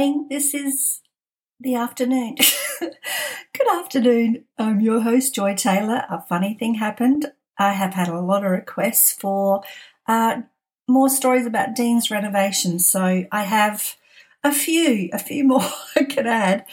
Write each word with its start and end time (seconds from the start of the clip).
morning. 0.00 0.28
This 0.30 0.54
is 0.54 1.02
the 1.60 1.74
afternoon. 1.74 2.36
Good 2.80 3.68
afternoon. 3.70 4.44
I'm 4.56 4.80
your 4.80 5.02
host, 5.02 5.34
Joy 5.34 5.54
Taylor. 5.54 6.06
A 6.08 6.22
funny 6.22 6.54
thing 6.54 6.76
happened. 6.76 7.30
I 7.58 7.72
have 7.72 7.92
had 7.92 8.08
a 8.08 8.18
lot 8.18 8.42
of 8.42 8.50
requests 8.50 9.12
for 9.12 9.60
uh, 10.06 10.40
more 10.88 11.10
stories 11.10 11.44
about 11.44 11.76
Deane's 11.76 12.10
renovations. 12.10 12.86
So 12.86 13.26
I 13.30 13.42
have 13.42 13.96
a 14.42 14.52
few, 14.52 15.10
a 15.12 15.18
few 15.18 15.44
more 15.52 15.68
I 15.94 16.04
could 16.04 16.26
add. 16.26 16.64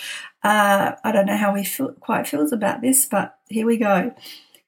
Uh, 0.42 0.94
I 1.04 1.12
don't 1.12 1.26
know 1.26 1.36
how 1.36 1.54
he 1.54 1.66
feel, 1.66 1.92
quite 2.00 2.30
feels 2.30 2.54
about 2.54 2.80
this, 2.80 3.06
but 3.08 3.38
here 3.50 3.66
we 3.66 3.76
go. 3.76 4.16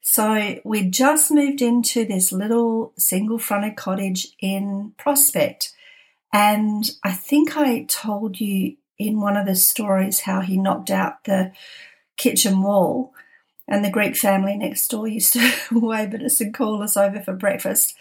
So 0.02 0.59
we 0.66 0.83
just 0.83 1.31
moved 1.31 1.61
into 1.61 2.03
this 2.03 2.33
little 2.33 2.91
single 2.97 3.39
fronted 3.39 3.77
cottage 3.77 4.35
in 4.41 4.95
Prospect. 4.97 5.71
And 6.31 6.89
I 7.03 7.11
think 7.11 7.57
I 7.57 7.83
told 7.83 8.39
you 8.39 8.75
in 8.97 9.21
one 9.21 9.38
of 9.38 9.45
the 9.45 9.55
stories 9.55 10.21
how 10.21 10.41
he 10.41 10.57
knocked 10.57 10.91
out 10.91 11.23
the 11.23 11.52
kitchen 12.17 12.61
wall 12.61 13.13
and 13.67 13.85
the 13.85 13.89
Greek 13.89 14.15
family 14.15 14.57
next 14.57 14.89
door 14.89 15.07
used 15.07 15.33
to 15.33 15.52
wave 15.71 16.13
at 16.13 16.23
us 16.23 16.41
and 16.41 16.53
call 16.53 16.83
us 16.83 16.97
over 16.97 17.21
for 17.21 17.33
breakfast. 17.33 17.95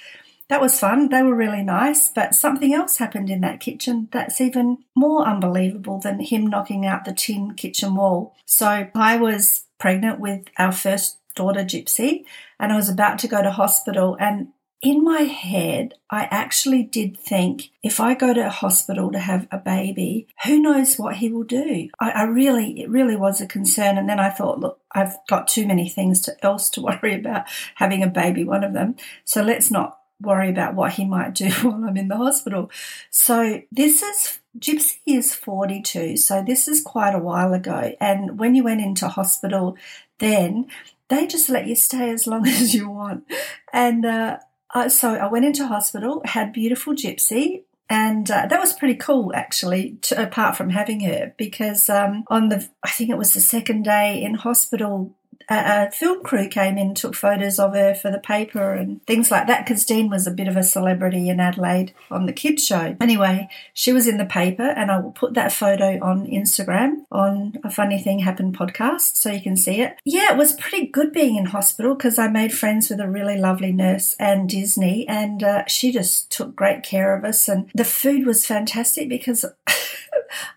That 0.48 0.62
was 0.62 0.80
fun. 0.80 1.10
They 1.10 1.22
were 1.22 1.34
really 1.34 1.62
nice, 1.62 2.08
but 2.08 2.34
something 2.34 2.72
else 2.72 2.96
happened 2.96 3.28
in 3.28 3.42
that 3.42 3.60
kitchen 3.60 4.08
that's 4.12 4.40
even 4.40 4.78
more 4.94 5.26
unbelievable 5.26 6.00
than 6.00 6.20
him 6.20 6.46
knocking 6.46 6.86
out 6.86 7.04
the 7.04 7.12
tin 7.12 7.54
kitchen 7.54 7.94
wall. 7.94 8.34
So 8.46 8.88
I 8.94 9.16
was 9.18 9.66
pregnant 9.78 10.20
with 10.20 10.46
our 10.56 10.72
first 10.72 11.18
daughter, 11.34 11.64
Gypsy, 11.64 12.24
and 12.58 12.72
I 12.72 12.76
was 12.76 12.88
about 12.88 13.18
to 13.20 13.28
go 13.28 13.42
to 13.42 13.50
hospital. 13.50 14.16
And 14.18 14.48
in 14.80 15.02
my 15.02 15.22
head, 15.22 15.94
I 16.08 16.28
actually 16.30 16.84
did 16.84 17.18
think 17.18 17.70
if 17.82 17.98
I 17.98 18.14
go 18.14 18.32
to 18.32 18.48
hospital 18.48 19.10
to 19.10 19.18
have 19.18 19.48
a 19.50 19.58
baby, 19.58 20.28
who 20.44 20.60
knows 20.60 20.96
what 20.96 21.16
he 21.16 21.28
will 21.28 21.44
do? 21.44 21.88
I, 21.98 22.10
I, 22.10 22.22
really, 22.24 22.80
it 22.80 22.88
really 22.88 23.16
was 23.16 23.40
a 23.40 23.46
concern. 23.46 23.98
And 23.98 24.08
then 24.08 24.20
I 24.20 24.30
thought, 24.30 24.60
look, 24.60 24.80
I've 24.92 25.16
got 25.28 25.48
too 25.48 25.66
many 25.66 25.88
things 25.88 26.20
to, 26.22 26.44
else 26.44 26.70
to 26.70 26.80
worry 27.02 27.14
about 27.14 27.46
having 27.74 28.02
a 28.02 28.08
baby, 28.08 28.44
one 28.44 28.62
of 28.62 28.72
them. 28.72 28.96
So 29.24 29.42
let's 29.42 29.70
not 29.70 29.98
worry 30.20 30.50
about 30.50 30.74
what 30.74 30.92
he 30.92 31.04
might 31.04 31.34
do 31.34 31.50
while 31.62 31.84
I'm 31.84 31.96
in 31.96 32.08
the 32.08 32.16
hospital. 32.16 32.70
So 33.10 33.62
this 33.72 34.02
is 34.02 34.38
Gypsy 34.58 34.98
is 35.06 35.34
42, 35.34 36.16
so 36.16 36.42
this 36.42 36.66
is 36.66 36.80
quite 36.82 37.14
a 37.14 37.20
while 37.20 37.52
ago. 37.52 37.94
And 38.00 38.38
when 38.38 38.54
you 38.54 38.64
went 38.64 38.80
into 38.80 39.08
hospital, 39.08 39.76
then 40.18 40.66
they 41.08 41.26
just 41.26 41.48
let 41.48 41.66
you 41.66 41.74
stay 41.74 42.10
as 42.10 42.26
long 42.26 42.46
as 42.46 42.74
you 42.74 42.90
want. 42.90 43.24
And 43.72 44.04
uh, 44.04 44.38
uh, 44.74 44.88
so 44.88 45.14
I 45.14 45.26
went 45.26 45.44
into 45.44 45.66
hospital, 45.66 46.22
had 46.24 46.52
beautiful 46.52 46.94
Gypsy, 46.94 47.62
and 47.88 48.30
uh, 48.30 48.46
that 48.46 48.60
was 48.60 48.72
pretty 48.72 48.94
cool 48.94 49.32
actually 49.34 49.96
to, 50.02 50.22
apart 50.22 50.56
from 50.56 50.70
having 50.70 51.00
her 51.00 51.34
because 51.36 51.88
um, 51.88 52.24
on 52.28 52.48
the 52.48 52.68
i 52.82 52.90
think 52.90 53.10
it 53.10 53.18
was 53.18 53.34
the 53.34 53.40
second 53.40 53.82
day 53.82 54.22
in 54.22 54.34
hospital 54.34 55.16
a, 55.48 55.90
film 55.90 56.22
crew 56.22 56.48
came 56.48 56.76
in, 56.78 56.94
took 56.94 57.14
photos 57.14 57.58
of 57.58 57.74
her 57.74 57.94
for 57.94 58.10
the 58.10 58.18
paper 58.18 58.74
and 58.74 59.04
things 59.06 59.30
like 59.30 59.46
that, 59.46 59.64
because 59.64 59.84
Deane 59.84 60.10
was 60.10 60.26
a 60.26 60.32
bit 60.32 60.48
of 60.48 60.56
a 60.56 60.62
celebrity 60.62 61.28
in 61.28 61.40
Adelaide 61.40 61.92
on 62.10 62.26
the 62.26 62.32
kids 62.32 62.64
show. 62.64 62.96
Anyway, 63.00 63.48
she 63.72 63.92
was 63.92 64.06
in 64.06 64.18
the 64.18 64.24
paper, 64.24 64.62
and 64.62 64.90
I 64.90 64.98
will 64.98 65.12
put 65.12 65.34
that 65.34 65.52
photo 65.52 65.98
on 66.02 66.26
Instagram 66.26 67.04
on 67.10 67.54
a 67.64 67.70
funny 67.70 67.98
thing 67.98 68.20
happened 68.20 68.56
podcast, 68.56 69.16
so 69.16 69.30
you 69.30 69.40
can 69.40 69.56
see 69.56 69.80
it. 69.80 69.96
Yeah, 70.04 70.32
it 70.32 70.38
was 70.38 70.52
pretty 70.54 70.86
good 70.86 71.12
being 71.12 71.36
in 71.36 71.46
hospital 71.46 71.94
because 71.94 72.18
I 72.18 72.28
made 72.28 72.52
friends 72.52 72.90
with 72.90 73.00
a 73.00 73.08
really 73.08 73.38
lovely 73.38 73.72
nurse 73.72 74.16
and 74.18 74.48
Disney, 74.48 75.06
and 75.08 75.42
uh, 75.42 75.66
she 75.66 75.92
just 75.92 76.30
took 76.30 76.54
great 76.54 76.82
care 76.82 77.16
of 77.16 77.24
us, 77.24 77.48
and 77.48 77.70
the 77.74 77.84
food 77.84 78.26
was 78.26 78.46
fantastic 78.46 79.08
because. 79.08 79.44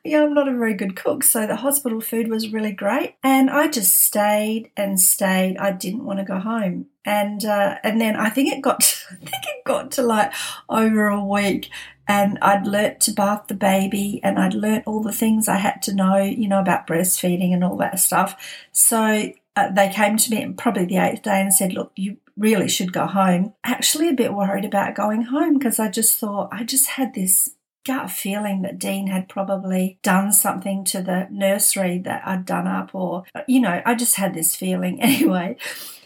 Yeah, 0.03 0.24
I'm 0.24 0.34
not 0.34 0.47
a 0.47 0.58
very 0.58 0.74
good 0.74 0.96
cook, 0.96 1.24
so 1.24 1.46
the 1.46 1.58
hospital 1.58 2.02
food 2.02 2.28
was 2.28 2.52
really 2.52 2.72
great. 2.72 3.16
And 3.24 3.50
I 3.50 3.68
just 3.68 3.97
stayed 4.00 4.72
and 4.75 5.00
stayed. 5.00 5.58
I 5.58 5.72
didn't 5.72 6.06
want 6.06 6.19
to 6.19 6.25
go 6.25 6.40
home. 6.40 6.88
And 7.03 7.44
uh, 7.46 7.78
and 7.84 8.00
then 8.00 8.16
I 8.16 8.30
think 8.30 8.53
it 8.53 8.62
got 8.62 8.80
to, 8.81 8.96
I 9.12 9.16
think 9.16 9.44
it 9.46 9.64
got 9.66 9.91
to 9.91 10.03
like 10.03 10.34
over 10.70 11.08
a 11.08 11.24
week 11.24 11.70
and 12.08 12.38
I'd 12.41 12.68
learnt 12.68 13.00
to 13.02 13.12
bath 13.12 13.47
the 13.47 13.53
baby 13.53 14.20
and 14.24 14.38
I'd 14.38 14.53
learnt 14.53 14.86
all 14.86 15.02
the 15.02 15.14
things 15.14 15.47
I 15.47 15.58
had 15.58 15.81
to 15.84 15.94
know, 15.94 16.18
you 16.18 16.47
know, 16.47 16.59
about 16.59 16.86
breastfeeding 16.86 17.53
and 17.53 17.64
all 17.64 17.78
that 17.78 18.00
stuff. 18.00 18.36
So 18.74 19.31
uh, 19.56 19.72
they 19.72 19.90
came 19.90 20.18
to 20.18 20.31
me 20.31 20.53
probably 20.58 20.86
the 20.86 20.97
eighth 20.97 21.24
day 21.24 21.40
and 21.40 21.53
said, 21.53 21.74
look, 21.74 21.91
you 21.96 22.18
really 22.38 22.68
should 22.68 22.91
go 22.91 23.06
home. 23.06 23.53
Actually, 23.64 24.09
a 24.09 24.14
bit 24.14 24.34
worried 24.34 24.66
about 24.66 24.96
going 24.96 25.24
home 25.24 25.58
because 25.58 25.80
I 25.80 25.90
just 25.90 26.20
thought 26.20 26.50
I 26.52 26.64
just 26.64 26.88
had 26.88 27.14
this 27.14 27.52
gut 27.86 28.12
feeling 28.12 28.62
that 28.62 28.80
Deane 28.80 29.08
had 29.08 29.30
probably 29.30 29.97
done 30.03 30.31
something 30.31 30.84
to 30.86 31.02
the 31.02 31.28
nursery 31.31 31.97
that 32.00 32.24
I'd 32.25 32.46
done 32.46 32.68
up, 32.68 32.94
or, 32.94 33.24
you 33.47 33.59
know, 33.59 33.81
I 33.86 33.96
just 33.96 34.16
had 34.16 34.34
this 34.34 34.56
feeling. 34.56 35.00
Anyway, 35.12 35.58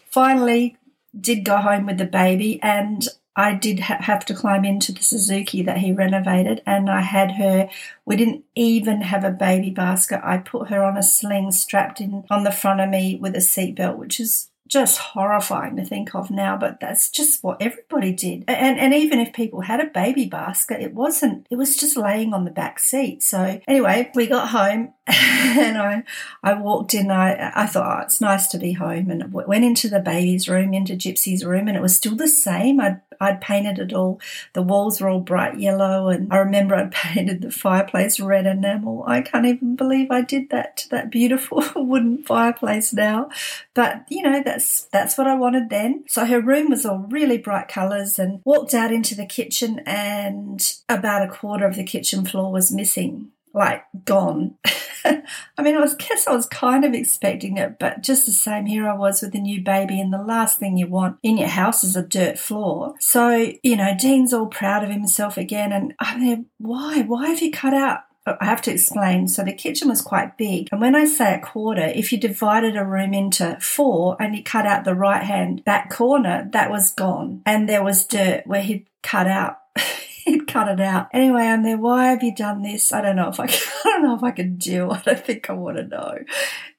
finally 0.10 0.78
did 1.20 1.46
go 1.46 1.58
home 1.58 1.86
with 1.86 1.98
the 1.98 2.06
baby, 2.06 2.60
and 2.62 3.08
I 3.36 3.54
did 3.54 3.82
ha- 3.82 4.02
have 4.02 4.26
to 4.26 4.34
climb 4.34 4.66
into 4.66 4.92
the 4.92 5.04
Suzuki 5.04 5.62
that 5.64 5.78
he 5.78 5.92
renovated, 5.92 6.62
and 6.66 6.90
I 6.90 7.02
had 7.02 7.32
her. 7.34 7.70
We 8.06 8.16
didn't 8.16 8.46
even 8.56 9.02
have 9.02 9.24
a 9.24 9.32
baby 9.32 9.70
basket. 9.70 10.22
I 10.24 10.38
put 10.38 10.70
her 10.70 10.84
on 10.84 10.98
a 10.98 11.04
sling 11.04 11.52
strapped 11.52 12.02
in 12.02 12.24
on 12.30 12.44
the 12.44 12.52
front 12.52 12.82
of 12.82 12.90
me 12.90 13.18
with 13.18 13.36
a 13.36 13.40
seatbelt, 13.40 13.98
which 13.98 14.20
is 14.20 14.50
just 14.68 14.98
horrifying 14.98 15.76
to 15.78 15.86
think 15.86 16.16
of 16.16 16.32
now, 16.32 16.58
but 16.58 16.80
that's 16.80 17.10
just 17.10 17.44
what 17.44 17.62
everybody 17.62 18.12
did. 18.12 18.46
And 18.48 18.80
and 18.80 18.94
even 18.94 19.20
if 19.20 19.34
people 19.34 19.62
had 19.62 19.80
a 19.80 19.86
baby 19.86 20.26
basket, 20.26 20.82
it 20.82 20.94
wasn't. 20.94 21.46
It 21.50 21.56
was 21.56 21.78
just 21.78 21.98
laying 21.98 22.34
on 22.34 22.46
the 22.46 22.52
back 22.52 22.80
seat. 22.80 23.22
So 23.22 23.62
anyway, 23.68 24.12
we 24.16 24.28
got 24.28 24.50
home 24.50 24.94
and 25.08 25.78
I 25.78 26.04
I 26.42 26.54
walked 26.54 26.96
in. 26.96 27.12
I 27.12 27.52
I 27.56 27.68
thought 27.68 28.00
oh, 28.00 28.04
it's 28.04 28.22
nice 28.22 28.48
to 28.48 28.58
be 28.58 28.74
home, 28.74 29.12
and 29.12 29.32
went 29.32 29.64
into 29.64 29.88
the 29.88 30.00
baby's 30.00 30.50
room, 30.50 30.74
into 30.74 30.94
Gypsy's 30.94 31.46
room, 31.46 31.68
and 31.68 31.78
it 31.78 31.82
was 31.82 31.96
still 31.96 32.16
the 32.16 32.28
same. 32.28 32.82
I'd 32.82 33.02
I'd 33.20 33.42
painted 33.42 33.80
it 33.80 33.94
all. 33.94 34.20
The 34.54 34.62
walls 34.62 35.02
were 35.02 35.10
all 35.10 35.20
bright 35.20 35.60
yellow, 35.60 36.10
and 36.10 36.32
I 36.32 36.38
remember 36.38 36.76
I'd 36.76 36.92
painted 37.06 37.42
the 37.42 37.52
fireplace 37.52 38.20
red 38.20 38.46
enamel. 38.46 39.04
I 39.08 39.22
can't 39.22 39.46
even 39.46 39.76
believe 39.76 40.12
I 40.12 40.22
did 40.22 40.50
that 40.50 40.78
to 40.78 40.90
that 40.90 41.12
beautiful 41.12 41.64
wooden 41.76 42.24
fireplace 42.24 42.94
now. 42.94 43.30
But 43.74 44.06
you 44.10 44.22
know 44.22 44.42
that's 44.44 44.86
that's 44.86 45.18
what 45.18 45.28
I 45.28 45.36
wanted 45.36 45.70
then. 45.70 46.06
So 46.08 46.26
her 46.26 46.42
room 46.42 46.70
was 46.70 46.86
all 46.86 47.06
really 47.10 47.38
bright 47.38 47.68
colours, 47.68 48.20
and 48.20 48.42
walked 48.46 48.74
out 48.74 48.92
into 48.92 49.16
the 49.16 49.26
kitchen, 49.26 49.80
and 49.86 50.62
about 50.90 51.28
a 51.28 51.32
quarter 51.32 51.66
of 51.66 51.76
the 51.76 51.84
kitchen 51.84 52.26
floor 52.26 52.52
was 52.52 52.72
missing 52.72 53.32
like 53.56 53.84
gone. 54.04 54.56
I 55.06 55.62
mean, 55.62 55.76
I 55.76 55.80
was 55.80 55.96
guess 55.96 56.28
I 56.28 56.36
was 56.36 56.46
kind 56.46 56.84
of 56.84 56.94
expecting 56.94 57.58
it, 57.58 57.80
but 57.80 58.02
just 58.02 58.26
the 58.26 58.32
same, 58.32 58.66
here 58.66 58.88
I 58.88 58.96
was 58.96 59.22
with 59.22 59.36
a 59.36 59.40
new 59.40 59.62
baby, 59.62 60.00
and 60.00 60.12
the 60.12 60.22
last 60.22 60.60
thing 60.60 60.78
you 60.78 60.88
want 60.88 61.18
in 61.24 61.38
your 61.38 61.48
house 61.48 61.84
is 61.84 61.96
a 61.96 62.04
dirt 62.04 62.38
floor. 62.38 62.96
So 63.00 63.54
you 63.64 63.76
know, 63.76 63.96
Deane's 63.98 64.34
all 64.34 64.48
proud 64.48 64.84
of 64.84 64.90
himself 64.90 65.38
again, 65.38 65.72
and 65.72 65.94
I'm 66.00 66.20
mean, 66.20 66.46
why? 66.58 67.02
Why 67.02 67.30
have 67.30 67.42
you 67.42 67.52
cut 67.52 67.74
out? 67.74 68.02
I 68.28 68.46
have 68.46 68.62
to 68.64 68.72
explain. 68.72 69.28
So 69.28 69.44
the 69.44 69.54
kitchen 69.54 69.88
was 69.88 70.02
quite 70.02 70.36
big. 70.36 70.70
And 70.72 70.82
when 70.82 70.96
I 70.96 71.06
say 71.06 71.36
a 71.36 71.40
quarter, 71.40 71.86
if 71.86 72.12
you 72.12 72.18
divided 72.18 72.76
a 72.76 72.84
room 72.84 73.14
into 73.14 73.56
four 73.62 74.18
and 74.20 74.36
you 74.36 74.44
cut 74.44 74.66
out 74.66 74.84
the 74.84 74.96
right 74.96 75.22
hand 75.22 75.64
back 75.64 75.92
corner, 75.92 76.50
that 76.52 76.72
was 76.72 76.92
gone. 76.92 77.44
And 77.46 77.70
there 77.70 77.84
was 77.84 78.06
dirt 78.06 78.48
where 78.48 78.64
he'd 78.64 78.88
cut 79.04 79.28
out 79.28 79.60
he'd 80.36 80.48
cut 80.48 80.68
it 80.68 80.82
out. 80.82 81.08
Anyway, 81.14 81.44
I'm 81.44 81.64
there. 81.64 81.78
Why 81.78 82.08
have 82.08 82.24
you 82.24 82.34
done 82.34 82.64
this? 82.64 82.92
I 82.92 83.02
don't 83.02 83.16
know 83.16 83.30
if 83.30 83.40
I 83.40 83.48
can, 83.48 83.62
I 83.86 83.90
don't 83.90 84.04
know 84.04 84.16
if 84.16 84.24
I 84.24 84.32
can 84.32 84.56
deal. 84.58 84.92
I 84.92 85.02
don't 85.02 85.24
think 85.24 85.50
I 85.50 85.54
want 85.54 85.78
to 85.78 85.84
know. 85.84 86.18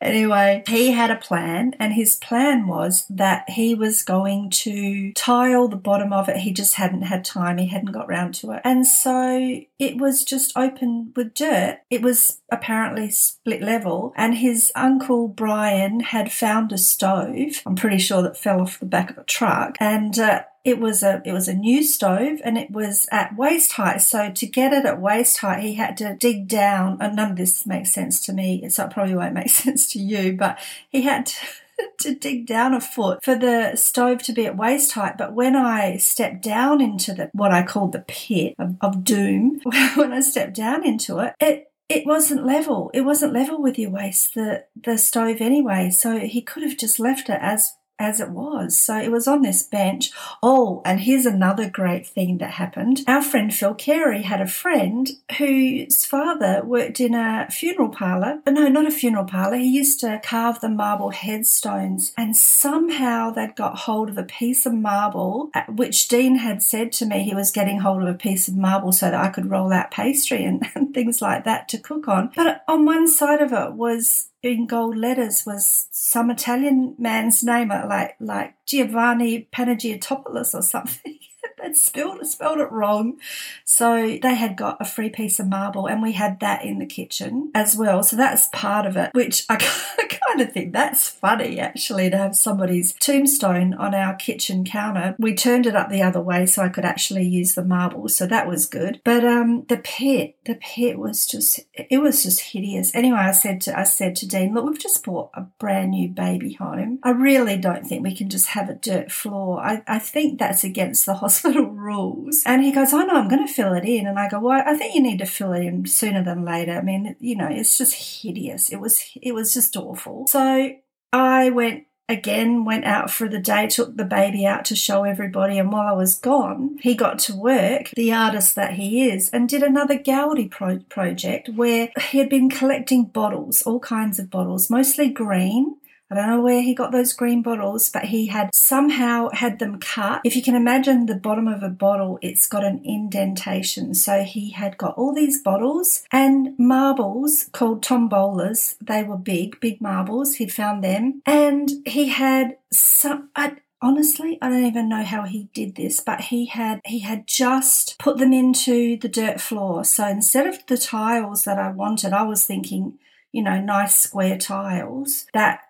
Anyway, 0.01 0.65
he 0.67 0.91
had 0.91 1.11
a 1.11 1.17
plan, 1.17 1.75
and 1.79 1.95
his 1.95 2.17
plan 2.17 2.67
was 2.67 3.07
that 3.09 3.49
he 3.49 3.75
was 3.75 4.03
going 4.03 4.51
to 4.51 5.13
tile 5.13 5.69
the 5.69 5.77
bottom 5.77 6.13
of 6.13 6.29
it. 6.29 6.39
He 6.39 6.53
just 6.53 6.75
hadn't 6.75 7.03
had 7.03 7.25
time. 7.25 7.59
He 7.59 7.69
hadn't 7.69 7.93
got 7.93 8.09
round 8.09 8.35
to 8.37 8.51
it, 8.53 8.61
and 8.65 8.87
so 8.87 9.61
it 9.79 9.97
was 9.97 10.25
just 10.25 10.57
open 10.57 11.13
with 11.15 11.35
dirt. 11.35 11.79
It 11.89 12.03
was 12.03 12.43
apparently 12.51 13.11
split 13.11 13.63
level, 13.63 14.13
and 14.17 14.37
his 14.37 14.73
uncle 14.75 15.29
Brian 15.29 16.01
had 16.01 16.33
found 16.33 16.73
a 16.73 16.79
stove. 16.79 17.63
I'm 17.65 17.77
pretty 17.77 17.99
sure 17.99 18.23
that 18.23 18.37
fell 18.37 18.61
off 18.61 18.81
the 18.81 18.87
back 18.87 19.11
of 19.11 19.19
a 19.19 19.25
truck, 19.25 19.77
and. 19.81 20.19
Uh, 20.19 20.43
it 20.67 20.81
was 20.81 21.05
a 21.05 21.23
it 21.25 21.33
was 21.33 21.47
a 21.47 21.55
new 21.55 21.81
stove 21.81 22.41
and 22.45 22.59
it 22.59 22.73
was 22.73 23.07
at 23.13 23.37
waist 23.37 23.75
height. 23.75 24.03
So 24.03 24.33
to 24.33 24.47
get 24.47 24.73
it 24.73 24.85
at 24.85 25.01
waist 25.01 25.39
height, 25.39 25.63
he 25.63 25.75
had 25.75 25.97
to 25.99 26.17
dig 26.17 26.49
down. 26.49 26.99
And 27.01 27.15
none 27.15 27.31
of 27.31 27.37
this 27.37 27.65
makes 27.69 27.93
sense 27.93 28.21
to 28.27 28.33
me, 28.33 28.69
so 28.69 28.85
it 28.85 28.91
probably 28.91 29.15
won't 29.15 29.33
make 29.33 29.49
sense 29.65 29.93
to 29.93 30.01
you. 30.01 30.33
But 30.33 30.59
he 30.91 31.03
had 31.03 31.27
to, 31.27 31.37
to 32.01 32.15
dig 32.17 32.47
down 32.49 32.75
a 32.75 32.81
foot 32.81 33.25
for 33.25 33.37
the 33.37 33.77
stove 33.77 34.25
to 34.25 34.33
be 34.33 34.45
at 34.45 34.57
waist 34.57 34.91
height. 34.93 35.17
But 35.17 35.35
when 35.35 35.55
I 35.55 35.99
stepped 35.99 36.43
down 36.43 36.81
into 36.81 37.15
the 37.15 37.31
what 37.33 37.53
I 37.53 37.63
called 37.63 37.93
the 37.93 38.05
pit 38.09 38.57
of, 38.59 38.75
of 38.81 39.05
doom, 39.05 39.61
when 39.95 40.13
I 40.13 40.19
stepped 40.19 40.57
down 40.57 40.85
into 40.85 41.21
it, 41.21 41.35
it 41.39 41.71
it 41.89 42.05
wasn't 42.05 42.45
level. 42.45 42.91
It 42.93 43.03
wasn't 43.03 43.33
level 43.33 43.63
with 43.63 43.79
your 43.79 43.91
waist, 43.91 44.35
the 44.35 44.65
the 44.75 44.99
stove 44.99 45.37
anyway. 45.39 45.91
So 45.91 46.19
he 46.19 46.43
could 46.43 46.65
have 46.65 46.77
just 46.77 46.99
left 46.99 47.29
it 47.29 47.39
as 47.41 47.75
as 47.99 48.21
it 48.21 48.31
was. 48.31 48.79
So 48.79 48.97
it 48.99 49.11
was 49.11 49.27
on 49.27 49.43
this 49.43 49.63
bench. 49.63 50.11
Oh, 50.43 50.83
and 50.85 51.01
here's 51.01 51.27
another 51.27 51.69
great 51.69 52.07
thing 52.07 52.39
that 52.39 52.53
happened. 52.53 53.01
Our 53.07 53.23
friend 53.23 53.53
Phil 53.53 53.75
Carey 53.75 54.23
had 54.23 54.41
a 54.41 54.47
friend 54.47 55.11
whose 55.39 56.05
father 56.05 56.63
worked 56.65 57.01
in 57.01 57.15
a 57.15 57.49
funeral 57.51 57.89
parlour. 57.89 58.41
No, 58.47 58.69
not 58.69 58.87
a 58.87 58.91
funeral 58.91 59.25
parlour. 59.25 59.57
He 59.57 59.69
used 59.69 60.01
to 60.01 60.21
carve 60.23 60.61
the 60.61 60.69
marble 60.69 61.11
headstones, 61.11 62.13
and 62.17 62.37
somehow 62.37 63.31
they'd 63.31 63.57
got 63.57 63.79
hold 63.81 64.11
of 64.11 64.19
a 64.19 64.25
piece 64.25 64.67
of 64.67 64.75
marble, 64.75 65.51
uh, 65.55 65.63
which 65.69 66.09
Deane 66.09 66.37
had 66.37 66.63
said 66.63 66.93
to 66.93 67.07
me 67.07 67.23
he 67.23 67.35
was 67.35 67.51
getting 67.51 67.81
hold 67.81 68.03
of 68.03 68.09
a 68.09 68.15
piece 68.15 68.49
of 68.49 68.57
marble 68.57 68.93
so 68.93 69.07
that 69.07 69.15
I 69.15 69.29
could 69.29 69.51
roll 69.51 69.73
out 69.73 69.91
pastry 69.91 70.45
and, 70.45 70.67
and 70.75 70.93
things 70.93 71.23
like 71.23 71.45
that 71.45 71.69
to 71.69 71.79
cook 71.79 72.09
on. 72.09 72.31
But 72.35 72.63
on 72.69 72.85
one 72.85 73.09
side 73.09 73.41
of 73.41 73.53
it 73.53 73.73
was 73.73 74.29
in 74.47 74.67
gold 74.67 74.97
letters 74.97 75.45
was 75.45 75.89
some 75.91 76.31
Italian 76.31 76.95
man's 76.99 77.43
name, 77.43 77.69
like 77.69 78.17
like 78.21 78.55
Giovanni 78.67 79.49
Panagiotopoulos 79.53 80.55
or 80.55 80.63
something. 80.63 81.19
They'd 81.67 81.77
spelled, 81.77 82.25
spelled 82.27 82.61
it 82.61 82.71
wrong. 82.71 83.19
So 83.65 84.19
they 84.23 84.35
had 84.37 84.57
got 84.57 84.81
a 84.81 84.85
free 84.85 85.11
piece 85.11 85.41
of 85.41 85.49
marble 85.49 85.87
and 85.87 86.01
we 86.01 86.13
had 86.13 86.39
that 86.41 86.65
in 86.65 86.79
the 86.79 86.87
kitchen 86.87 87.51
as 87.55 87.77
well. 87.77 88.05
So 88.05 88.17
that's 88.17 88.49
part 88.53 88.87
of 88.87 88.97
it, 88.97 89.11
which 89.15 89.45
I 89.49 89.57
kind 90.29 90.41
of 90.41 90.53
think 90.53 90.73
that's 90.73 91.09
funny 91.09 91.59
actually 91.59 92.09
to 92.11 92.17
have 92.17 92.37
somebody's 92.37 92.93
tombstone 92.93 93.75
on 93.75 93.95
our 93.95 94.15
kitchen 94.15 94.65
counter. 94.65 95.17
We 95.19 95.35
turned 95.35 95.67
it 95.67 95.75
up 95.75 95.91
the 95.91 96.03
other 96.03 96.21
way 96.21 96.47
so 96.47 96.63
I 96.63 96.69
could 96.69 96.85
actually 96.85 97.27
use 97.27 97.55
the 97.55 97.65
marble. 97.65 98.09
So 98.09 98.27
that 98.29 98.47
was 98.47 98.67
good. 98.67 99.01
But 99.05 99.25
um, 99.25 99.65
the 99.69 99.79
pit, 99.79 100.37
the 100.45 100.55
pit 100.55 100.99
was 100.99 101.27
just, 101.27 101.61
it 101.75 101.99
was 101.99 102.23
just 102.23 102.41
hideous. 102.41 102.95
Anyway, 102.95 103.19
I 103.19 103.33
said 103.33 103.61
to, 103.63 103.77
I 103.77 103.83
said 103.83 104.15
to 104.17 104.29
Deane, 104.29 104.55
look, 104.55 104.67
we've 104.67 104.79
just 104.79 105.05
bought 105.05 105.31
a 105.35 105.43
brand 105.59 105.91
new 105.91 106.09
baby 106.09 106.53
home. 106.53 107.01
I 107.03 107.11
really 107.11 107.57
don't 107.57 107.85
think 107.85 108.05
we 108.05 108.15
can 108.15 108.31
just 108.31 108.49
have 108.49 108.69
a 108.69 108.75
dirt 108.75 109.11
floor. 109.11 109.61
I, 109.61 109.83
I 109.89 109.99
think 109.99 110.39
that's 110.39 110.63
against 110.63 111.07
the 111.07 111.15
hospital 111.27 111.56
hospital 111.57 111.75
rules. 111.75 112.43
And 112.47 112.63
he 112.63 112.73
goes, 112.73 112.93
I 112.93 113.05
know, 113.05 113.15
I'm 113.15 113.29
going 113.29 113.47
to 113.47 113.53
fill 113.53 113.75
it 113.75 113.85
in. 113.85 114.07
And 114.07 114.19
I 114.19 114.29
go, 114.29 114.41
well, 114.41 114.63
I 114.65 114.77
think 114.77 114.95
you 114.95 115.03
need 115.03 115.19
to 115.19 115.27
fill 115.27 115.53
it 115.53 115.65
in 115.65 115.87
sooner 115.87 116.23
than 116.23 116.45
later. 116.45 116.73
I 116.73 116.83
mean, 116.83 117.17
you 117.21 117.37
know, 117.37 117.49
it's 117.51 117.79
just 117.79 117.95
hideous. 118.23 118.71
It 118.71 118.81
was, 118.81 119.03
it 119.21 119.33
was 119.33 119.53
just 119.53 119.77
awful. 119.77 120.27
So 120.29 120.71
I 121.13 121.51
went 121.51 121.85
again 122.09 122.65
went 122.65 122.85
out 122.85 123.11
for 123.11 123.29
the 123.29 123.41
day 123.41 123.67
took 123.67 123.97
the 123.97 124.05
baby 124.05 124.47
out 124.47 124.65
to 124.65 124.77
show 124.77 125.03
everybody 125.03 125.59
and 125.59 125.73
while 125.73 125.89
i 125.89 125.93
was 125.93 126.15
gone 126.15 126.79
he 126.81 126.95
got 126.95 127.19
to 127.19 127.35
work 127.35 127.91
the 127.97 128.13
artist 128.13 128.55
that 128.55 128.75
he 128.75 129.11
is 129.11 129.29
and 129.31 129.49
did 129.49 129.61
another 129.61 129.99
gaudi 129.99 130.49
pro- 130.49 130.79
project 130.89 131.49
where 131.49 131.89
he 132.11 132.19
had 132.19 132.29
been 132.29 132.49
collecting 132.49 133.05
bottles 133.05 133.61
all 133.63 133.81
kinds 133.81 134.21
of 134.21 134.31
bottles 134.31 134.71
mostly 134.71 135.09
green 135.09 135.75
I 136.11 136.15
don't 136.15 136.29
know 136.29 136.41
where 136.41 136.63
he 136.63 136.75
got 136.75 136.93
those 136.93 137.13
green 137.13 137.43
bottles, 137.43 137.89
but 137.89 138.07
he 138.07 138.27
had 138.27 138.55
somehow 138.55 139.29
had 139.33 139.59
them 139.59 139.81
cut. 139.81 140.21
If 140.25 140.37
you 140.37 140.43
can 140.43 140.55
imagine 140.55 141.07
the 141.07 141.17
bottom 141.17 141.49
of 141.49 141.63
a 141.63 141.69
bottle, 141.69 142.19
it's 142.23 142.47
got 142.47 142.65
an 142.65 142.81
indentation. 142.85 143.93
So 143.95 144.23
he 144.23 144.51
had 144.51 144.79
got 144.79 144.97
all 144.97 145.13
these 145.13 145.43
bottles 145.43 146.05
and 146.13 146.57
marbles 146.59 147.49
called 147.53 147.83
tombowlers. 147.83 148.77
They 148.81 149.03
were 149.03 149.17
big, 149.17 149.59
big 149.61 149.81
marbles. 149.81 150.37
He'd 150.37 150.53
found 150.53 150.85
them. 150.85 151.23
And 151.27 151.71
he 151.85 152.09
had 152.09 152.59
some. 152.73 153.31
I, 153.35 153.57
honestly 153.83 154.39
i 154.41 154.49
don't 154.49 154.65
even 154.65 154.89
know 154.89 155.05
how 155.05 155.25
he 155.25 155.51
did 155.53 155.75
this 155.75 156.01
but 156.01 156.23
he 156.23 156.47
had 156.47 156.81
he 156.87 157.01
had 157.01 157.27
just 157.27 157.99
put 157.99 158.17
them 158.17 158.33
into 158.33 158.97
the 158.97 159.09
dirt 159.09 159.39
floor 159.39 159.85
so 159.85 160.07
instead 160.07 160.47
of 160.47 160.65
the 160.67 160.79
tiles 160.79 161.45
that 161.45 161.59
i 161.59 161.71
wanted 161.71 162.11
i 162.11 162.23
was 162.23 162.47
thinking 162.47 162.99
you 163.33 163.43
know 163.43 163.61
nice 163.61 163.95
square 163.95 164.39
tiles 164.39 165.27
that 165.35 165.61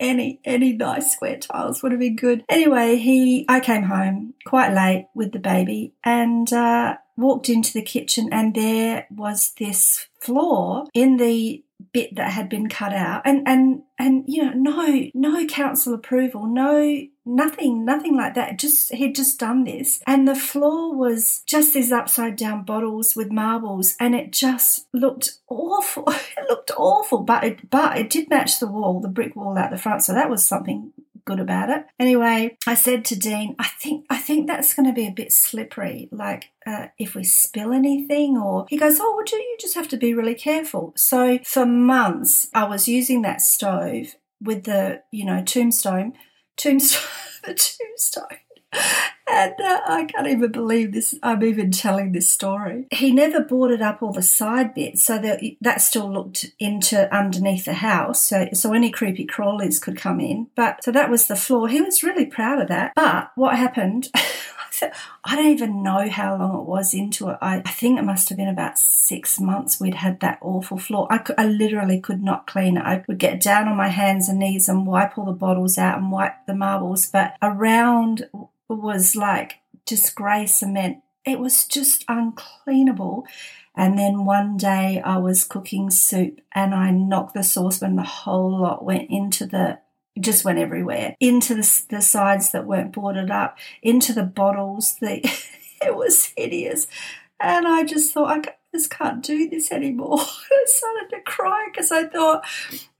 any 0.00 0.40
any 0.44 0.72
nice 0.72 1.12
square 1.12 1.38
tiles 1.38 1.82
would 1.82 1.92
have 1.92 2.00
been 2.00 2.16
good. 2.16 2.44
Anyway, 2.48 2.96
he 2.96 3.44
I 3.48 3.60
came 3.60 3.84
home 3.84 4.34
quite 4.44 4.72
late 4.72 5.08
with 5.14 5.32
the 5.32 5.38
baby 5.38 5.94
and 6.04 6.52
uh, 6.52 6.96
walked 7.16 7.48
into 7.48 7.72
the 7.72 7.82
kitchen, 7.82 8.28
and 8.32 8.54
there 8.54 9.06
was 9.10 9.52
this 9.58 10.06
floor 10.20 10.86
in 10.94 11.16
the 11.16 11.62
bit 11.92 12.14
that 12.16 12.32
had 12.32 12.48
been 12.48 12.68
cut 12.68 12.92
out 12.92 13.22
and 13.24 13.46
and 13.46 13.82
and 13.98 14.24
you 14.26 14.42
know 14.42 14.52
no 14.54 15.10
no 15.12 15.46
council 15.46 15.92
approval 15.92 16.46
no 16.46 17.02
nothing 17.26 17.84
nothing 17.84 18.16
like 18.16 18.34
that 18.34 18.58
just 18.58 18.92
he'd 18.92 19.14
just 19.14 19.38
done 19.38 19.64
this 19.64 20.02
and 20.06 20.28
the 20.28 20.34
floor 20.34 20.94
was 20.94 21.42
just 21.46 21.74
these 21.74 21.92
upside 21.92 22.36
down 22.36 22.62
bottles 22.62 23.16
with 23.16 23.32
marbles 23.32 23.94
and 23.98 24.14
it 24.14 24.30
just 24.30 24.86
looked 24.92 25.38
awful 25.48 26.04
it 26.08 26.48
looked 26.48 26.70
awful 26.76 27.18
but 27.20 27.44
it 27.44 27.70
but 27.70 27.96
it 27.96 28.10
did 28.10 28.28
match 28.28 28.60
the 28.60 28.66
wall 28.66 29.00
the 29.00 29.08
brick 29.08 29.34
wall 29.34 29.56
out 29.56 29.70
the 29.70 29.78
front 29.78 30.02
so 30.02 30.12
that 30.12 30.30
was 30.30 30.44
something 30.44 30.92
good 31.24 31.40
about 31.40 31.70
it. 31.70 31.86
Anyway, 31.98 32.56
I 32.66 32.74
said 32.74 33.04
to 33.06 33.18
Deane, 33.18 33.56
I 33.58 33.68
think 33.68 34.06
I 34.10 34.18
think 34.18 34.46
that's 34.46 34.74
going 34.74 34.86
to 34.86 34.92
be 34.92 35.06
a 35.06 35.12
bit 35.12 35.32
slippery. 35.32 36.08
Like 36.12 36.50
uh, 36.66 36.88
if 36.98 37.14
we 37.14 37.24
spill 37.24 37.72
anything, 37.72 38.36
or 38.36 38.66
he 38.68 38.76
goes, 38.76 38.98
oh, 39.00 39.14
well, 39.16 39.40
you 39.40 39.56
just 39.58 39.74
have 39.74 39.88
to 39.88 39.96
be 39.96 40.14
really 40.14 40.34
careful. 40.34 40.92
So 40.96 41.38
for 41.44 41.66
months, 41.66 42.48
I 42.54 42.64
was 42.64 42.88
using 42.88 43.22
that 43.22 43.42
stove 43.42 44.14
with 44.40 44.64
the 44.64 45.02
you 45.10 45.24
know 45.24 45.42
tombstone, 45.42 46.14
tombstone, 46.56 47.08
the 47.44 47.54
tombstone 47.54 48.38
and 49.26 49.54
uh, 49.60 49.80
I 49.86 50.04
can't 50.04 50.26
even 50.26 50.52
believe 50.52 50.92
this. 50.92 51.14
I'm 51.22 51.42
even 51.42 51.70
telling 51.70 52.12
this 52.12 52.28
story. 52.28 52.86
He 52.90 53.10
never 53.10 53.40
boarded 53.40 53.82
up 53.82 54.02
all 54.02 54.12
the 54.12 54.22
side 54.22 54.74
bits, 54.74 55.02
so 55.02 55.18
that 55.18 55.42
that 55.60 55.80
still 55.80 56.12
looked 56.12 56.52
into 56.58 57.12
underneath 57.14 57.64
the 57.64 57.74
house. 57.74 58.26
So 58.26 58.48
so 58.52 58.72
any 58.72 58.90
creepy 58.90 59.26
crawlies 59.26 59.80
could 59.80 59.96
come 59.96 60.20
in. 60.20 60.48
But 60.54 60.84
so 60.84 60.92
that 60.92 61.10
was 61.10 61.26
the 61.26 61.36
floor. 61.36 61.68
He 61.68 61.80
was 61.80 62.02
really 62.02 62.26
proud 62.26 62.60
of 62.60 62.68
that. 62.68 62.92
But 62.94 63.30
what 63.34 63.56
happened? 63.56 64.08
I 65.24 65.36
don't 65.36 65.52
even 65.52 65.82
know 65.82 66.08
how 66.08 66.36
long 66.36 66.60
it 66.60 66.66
was 66.66 66.94
into 66.94 67.28
it. 67.28 67.38
I, 67.40 67.58
I, 67.64 67.70
think 67.70 67.98
it 67.98 68.04
must 68.04 68.28
have 68.28 68.38
been 68.38 68.48
about 68.48 68.78
six 68.78 69.40
months 69.40 69.80
we'd 69.80 69.94
had 69.94 70.20
that 70.20 70.38
awful 70.40 70.78
floor. 70.78 71.06
I, 71.10 71.24
I 71.36 71.46
literally 71.46 72.00
could 72.00 72.22
not 72.22 72.46
clean 72.46 72.76
it. 72.76 72.84
I 72.84 73.04
would 73.06 73.18
get 73.18 73.40
down 73.40 73.68
on 73.68 73.76
my 73.76 73.88
hands 73.88 74.28
and 74.28 74.38
knees 74.38 74.68
and 74.68 74.86
wipe 74.86 75.16
all 75.18 75.26
the 75.26 75.32
bottles 75.32 75.78
out 75.78 75.98
and 75.98 76.10
wipe 76.10 76.46
the 76.46 76.54
marbles. 76.54 77.06
But 77.06 77.34
around 77.42 78.28
was 78.68 79.14
like 79.16 79.60
just 79.86 80.14
grey 80.14 80.46
cement. 80.46 80.98
It 81.24 81.38
was 81.38 81.66
just 81.66 82.06
uncleanable. 82.06 83.24
And 83.76 83.98
then 83.98 84.24
one 84.24 84.56
day 84.56 85.00
I 85.04 85.18
was 85.18 85.44
cooking 85.44 85.90
soup 85.90 86.40
and 86.54 86.74
I 86.74 86.90
knocked 86.90 87.34
the 87.34 87.42
saucepan, 87.42 87.96
the 87.96 88.02
whole 88.02 88.60
lot 88.60 88.84
went 88.84 89.10
into 89.10 89.46
the, 89.46 89.80
just 90.18 90.44
went 90.44 90.58
everywhere, 90.58 91.16
into 91.20 91.54
the, 91.54 91.82
the 91.90 92.02
sides 92.02 92.50
that 92.52 92.66
weren't 92.66 92.92
boarded 92.92 93.30
up, 93.30 93.58
into 93.82 94.12
the 94.12 94.22
bottles. 94.22 94.96
The, 95.00 95.18
it 95.82 95.96
was 95.96 96.32
hideous. 96.36 96.86
And 97.40 97.66
I 97.66 97.84
just 97.84 98.12
thought, 98.12 98.46
I 98.46 98.52
just 98.72 98.90
can't 98.90 99.22
do 99.22 99.48
this 99.48 99.72
anymore. 99.72 100.18
I 100.20 100.64
started 100.66 101.10
to 101.10 101.20
cry 101.22 101.66
because 101.70 101.90
I 101.90 102.04
thought, 102.04 102.44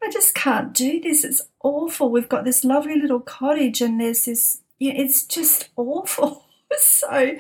I 0.02 0.11
just 0.11 0.35
can't 0.35 0.75
do 0.75 1.00
this. 1.00 1.25
It's 1.25 1.42
awful. 1.62 2.11
We've 2.11 2.28
got 2.28 2.44
this 2.44 2.64
lovely 2.64 3.00
little 3.00 3.21
cottage 3.21 3.80
and 3.80 4.00
there's 4.00 4.25
this 4.25 4.61
yeah, 4.78 4.92
it's 4.97 5.25
just 5.25 5.71
awful. 5.76 6.44
so 6.78 7.37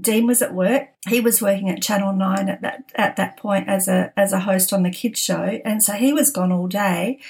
Deane 0.00 0.26
was 0.26 0.42
at 0.42 0.54
work. 0.54 0.88
He 1.08 1.20
was 1.20 1.42
working 1.42 1.70
at 1.70 1.82
Channel 1.82 2.12
Nine 2.12 2.48
at 2.48 2.62
that 2.62 2.92
at 2.94 3.16
that 3.16 3.36
point 3.36 3.68
as 3.68 3.88
a 3.88 4.12
as 4.16 4.32
a 4.32 4.40
host 4.40 4.72
on 4.72 4.82
the 4.82 4.90
kids 4.90 5.18
show, 5.18 5.60
and 5.64 5.82
so 5.82 5.94
he 5.94 6.12
was 6.12 6.30
gone 6.30 6.52
all 6.52 6.68
day. 6.68 7.20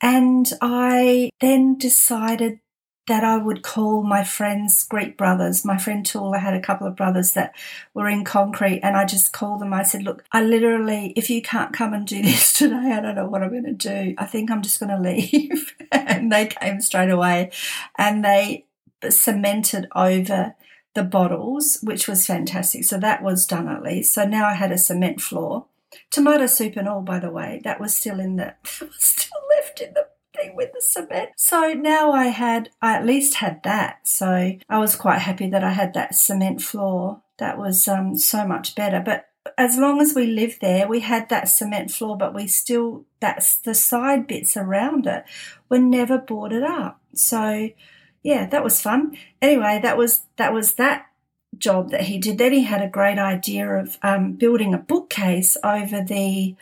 And 0.00 0.50
I 0.60 1.30
then 1.40 1.76
decided 1.76 2.60
that 3.08 3.24
I 3.24 3.38
would 3.38 3.62
call 3.62 4.02
my 4.02 4.22
friends 4.22 4.84
Greek 4.84 5.16
brothers. 5.16 5.64
My 5.64 5.78
friend 5.78 6.04
Tula 6.04 6.38
had 6.38 6.54
a 6.54 6.60
couple 6.60 6.86
of 6.86 6.94
brothers 6.94 7.32
that 7.32 7.54
were 7.94 8.08
in 8.08 8.22
concrete, 8.22 8.80
and 8.82 8.96
I 8.96 9.06
just 9.06 9.32
called 9.32 9.60
them. 9.60 9.72
I 9.72 9.82
said, 9.82 10.02
Look, 10.02 10.24
I 10.30 10.42
literally, 10.42 11.14
if 11.16 11.30
you 11.30 11.42
can't 11.42 11.72
come 11.72 11.94
and 11.94 12.06
do 12.06 12.22
this 12.22 12.52
today, 12.52 12.92
I 12.92 13.00
don't 13.00 13.16
know 13.16 13.26
what 13.26 13.42
I'm 13.42 13.50
going 13.50 13.64
to 13.64 13.72
do. 13.72 14.14
I 14.18 14.26
think 14.26 14.50
I'm 14.50 14.62
just 14.62 14.78
going 14.78 14.90
to 15.02 15.10
leave. 15.10 15.74
and 15.90 16.30
they 16.30 16.46
came 16.46 16.80
straight 16.80 17.10
away 17.10 17.50
and 17.96 18.24
they 18.24 18.66
cemented 19.08 19.88
over 19.94 20.54
the 20.94 21.04
bottles, 21.04 21.78
which 21.82 22.08
was 22.08 22.26
fantastic. 22.26 22.84
So 22.84 22.98
that 22.98 23.22
was 23.22 23.46
done 23.46 23.68
at 23.68 23.82
least. 23.82 24.12
So 24.12 24.24
now 24.24 24.46
I 24.46 24.54
had 24.54 24.72
a 24.72 24.78
cement 24.78 25.20
floor. 25.20 25.66
Tomato 26.10 26.46
soup 26.46 26.76
and 26.76 26.88
all, 26.88 27.00
by 27.00 27.18
the 27.18 27.30
way, 27.30 27.60
that 27.64 27.80
was 27.80 27.96
still 27.96 28.20
in 28.20 28.36
the 28.36 28.54
still 28.98 29.37
in 29.80 29.94
the 29.94 30.06
thing 30.36 30.56
with 30.56 30.72
the 30.72 30.80
cement. 30.80 31.30
So 31.36 31.72
now 31.72 32.12
I 32.12 32.26
had 32.26 32.70
I 32.80 32.96
at 32.96 33.06
least 33.06 33.36
had 33.36 33.62
that. 33.64 34.06
So 34.06 34.56
I 34.68 34.78
was 34.78 34.96
quite 34.96 35.20
happy 35.20 35.48
that 35.50 35.64
I 35.64 35.70
had 35.70 35.94
that 35.94 36.14
cement 36.14 36.62
floor. 36.62 37.22
That 37.38 37.58
was 37.58 37.86
um, 37.88 38.16
so 38.16 38.46
much 38.46 38.74
better. 38.74 39.00
But 39.00 39.28
as 39.56 39.78
long 39.78 40.00
as 40.00 40.14
we 40.14 40.26
lived 40.26 40.60
there, 40.60 40.86
we 40.86 41.00
had 41.00 41.28
that 41.28 41.48
cement 41.48 41.90
floor, 41.90 42.16
but 42.16 42.34
we 42.34 42.46
still 42.46 43.04
that's 43.20 43.56
the 43.56 43.74
side 43.74 44.26
bits 44.26 44.56
around 44.56 45.06
it 45.06 45.24
were 45.68 45.78
never 45.78 46.18
boarded 46.18 46.62
up. 46.62 47.00
So 47.14 47.70
yeah, 48.22 48.46
that 48.46 48.64
was 48.64 48.80
fun. 48.82 49.16
Anyway, 49.40 49.80
that 49.82 49.96
was 49.96 50.22
that 50.36 50.52
was 50.52 50.74
that 50.74 51.06
job 51.56 51.90
that 51.90 52.02
he 52.02 52.18
did. 52.18 52.38
Then 52.38 52.52
he 52.52 52.64
had 52.64 52.82
a 52.82 52.88
great 52.88 53.18
idea 53.18 53.68
of 53.68 53.98
um, 54.02 54.32
building 54.32 54.74
a 54.74 54.78
bookcase 54.78 55.56
over 55.64 56.02
the 56.02 56.54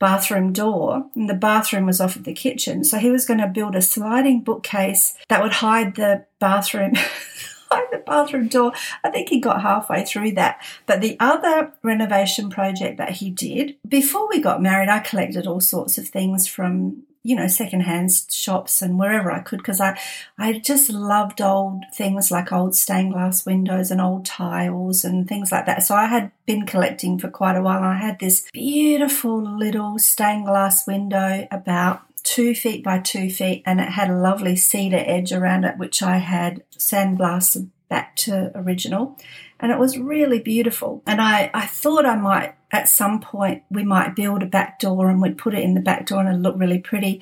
bathroom 0.00 0.52
door, 0.52 1.06
and 1.14 1.30
the 1.30 1.34
bathroom 1.34 1.86
was 1.86 2.00
off 2.00 2.16
of 2.16 2.24
the 2.24 2.32
kitchen. 2.32 2.82
So 2.82 2.98
he 2.98 3.10
was 3.10 3.26
going 3.26 3.38
to 3.38 3.46
build 3.46 3.76
a 3.76 3.82
sliding 3.82 4.42
bookcase 4.42 5.16
that 5.28 5.42
would 5.42 5.52
hide 5.52 5.94
the 5.94 6.24
bathroom. 6.40 6.94
hide 7.70 7.86
the 7.92 7.98
bathroom 7.98 8.48
door. 8.48 8.72
I 9.04 9.10
think 9.10 9.28
he 9.28 9.38
got 9.38 9.62
halfway 9.62 10.04
through 10.04 10.32
that. 10.32 10.60
But 10.86 11.00
the 11.00 11.16
other 11.20 11.72
renovation 11.84 12.50
project 12.50 12.98
that 12.98 13.10
he 13.10 13.30
did, 13.30 13.76
before 13.86 14.28
we 14.28 14.40
got 14.40 14.60
married, 14.60 14.88
I 14.88 14.98
collected 14.98 15.46
all 15.46 15.60
sorts 15.60 15.96
of 15.96 16.08
things 16.08 16.48
from 16.48 17.04
you 17.22 17.36
know, 17.36 17.46
secondhand 17.46 18.10
shops 18.30 18.80
and 18.80 18.98
wherever 18.98 19.30
I 19.30 19.40
could 19.40 19.58
because 19.58 19.80
I, 19.80 19.98
I 20.38 20.58
just 20.58 20.90
loved 20.90 21.40
old 21.40 21.84
things 21.94 22.30
like 22.30 22.52
old 22.52 22.74
stained 22.74 23.12
glass 23.12 23.44
windows 23.44 23.90
and 23.90 24.00
old 24.00 24.24
tiles 24.24 25.04
and 25.04 25.28
things 25.28 25.52
like 25.52 25.66
that. 25.66 25.82
So 25.82 25.94
I 25.94 26.06
had 26.06 26.32
been 26.46 26.64
collecting 26.64 27.18
for 27.18 27.28
quite 27.28 27.56
a 27.56 27.62
while 27.62 27.82
I 27.82 27.96
had 27.96 28.18
this 28.18 28.48
beautiful 28.52 29.42
little 29.42 29.98
stained 29.98 30.46
glass 30.46 30.86
window 30.86 31.46
about 31.50 32.02
two 32.22 32.54
feet 32.54 32.84
by 32.84 32.98
two 32.98 33.30
feet 33.30 33.62
and 33.66 33.80
it 33.80 33.88
had 33.90 34.10
a 34.10 34.16
lovely 34.16 34.56
cedar 34.56 35.02
edge 35.04 35.32
around 35.32 35.64
it, 35.64 35.78
which 35.78 36.02
I 36.02 36.18
had 36.18 36.62
sandblasted 36.78 37.68
back 37.90 38.16
to 38.16 38.50
original. 38.54 39.18
And 39.58 39.70
it 39.70 39.78
was 39.78 39.98
really 39.98 40.38
beautiful. 40.38 41.02
And 41.06 41.20
I, 41.20 41.50
I 41.52 41.66
thought 41.66 42.06
I 42.06 42.16
might 42.16 42.54
at 42.72 42.88
some 42.88 43.20
point 43.20 43.64
we 43.68 43.84
might 43.84 44.16
build 44.16 44.42
a 44.42 44.46
back 44.46 44.78
door 44.78 45.10
and 45.10 45.20
we'd 45.20 45.36
put 45.36 45.54
it 45.54 45.62
in 45.62 45.74
the 45.74 45.80
back 45.80 46.06
door 46.06 46.20
and 46.20 46.28
it'd 46.28 46.40
look 46.40 46.54
really 46.56 46.78
pretty. 46.78 47.20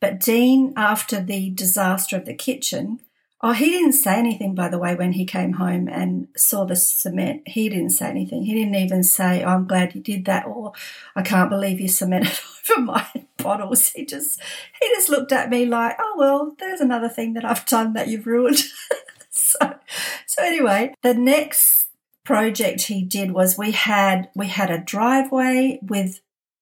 But 0.00 0.20
Deane, 0.20 0.74
after 0.76 1.20
the 1.20 1.50
disaster 1.50 2.16
of 2.16 2.26
the 2.26 2.34
kitchen, 2.34 3.00
oh, 3.40 3.52
he 3.52 3.70
didn't 3.70 3.92
say 3.92 4.16
anything, 4.16 4.54
by 4.54 4.68
the 4.68 4.78
way, 4.78 4.94
when 4.94 5.12
he 5.12 5.24
came 5.24 5.54
home 5.54 5.88
and 5.88 6.28
saw 6.36 6.64
the 6.64 6.76
cement. 6.76 7.46
He 7.46 7.68
didn't 7.68 7.90
say 7.90 8.08
anything. 8.08 8.44
He 8.44 8.54
didn't 8.54 8.74
even 8.74 9.02
say, 9.02 9.42
oh, 9.42 9.48
I'm 9.48 9.66
glad 9.66 9.94
you 9.94 10.00
did 10.00 10.24
that, 10.24 10.46
or 10.46 10.72
I 11.14 11.22
can't 11.22 11.50
believe 11.50 11.80
you 11.80 11.88
cemented 11.88 12.38
over 12.70 12.80
my 12.82 13.06
bottles. 13.36 13.90
He 13.90 14.04
just, 14.04 14.40
he 14.80 14.88
just 14.88 15.08
looked 15.08 15.32
at 15.32 15.50
me 15.50 15.66
like, 15.66 15.96
oh, 15.98 16.14
well, 16.18 16.56
there's 16.58 16.80
another 16.80 17.08
thing 17.08 17.34
that 17.34 17.44
I've 17.44 17.66
done 17.66 17.92
that 17.94 18.08
you've 18.08 18.26
ruined. 18.26 18.58
so, 20.38 20.44
anyway, 20.44 20.94
the 21.02 21.14
next 21.14 21.88
project 22.24 22.82
he 22.82 23.02
did 23.02 23.32
was 23.32 23.58
we 23.58 23.72
had 23.72 24.28
we 24.36 24.46
had 24.48 24.70
a 24.70 24.78
driveway 24.78 25.78
with 25.82 26.20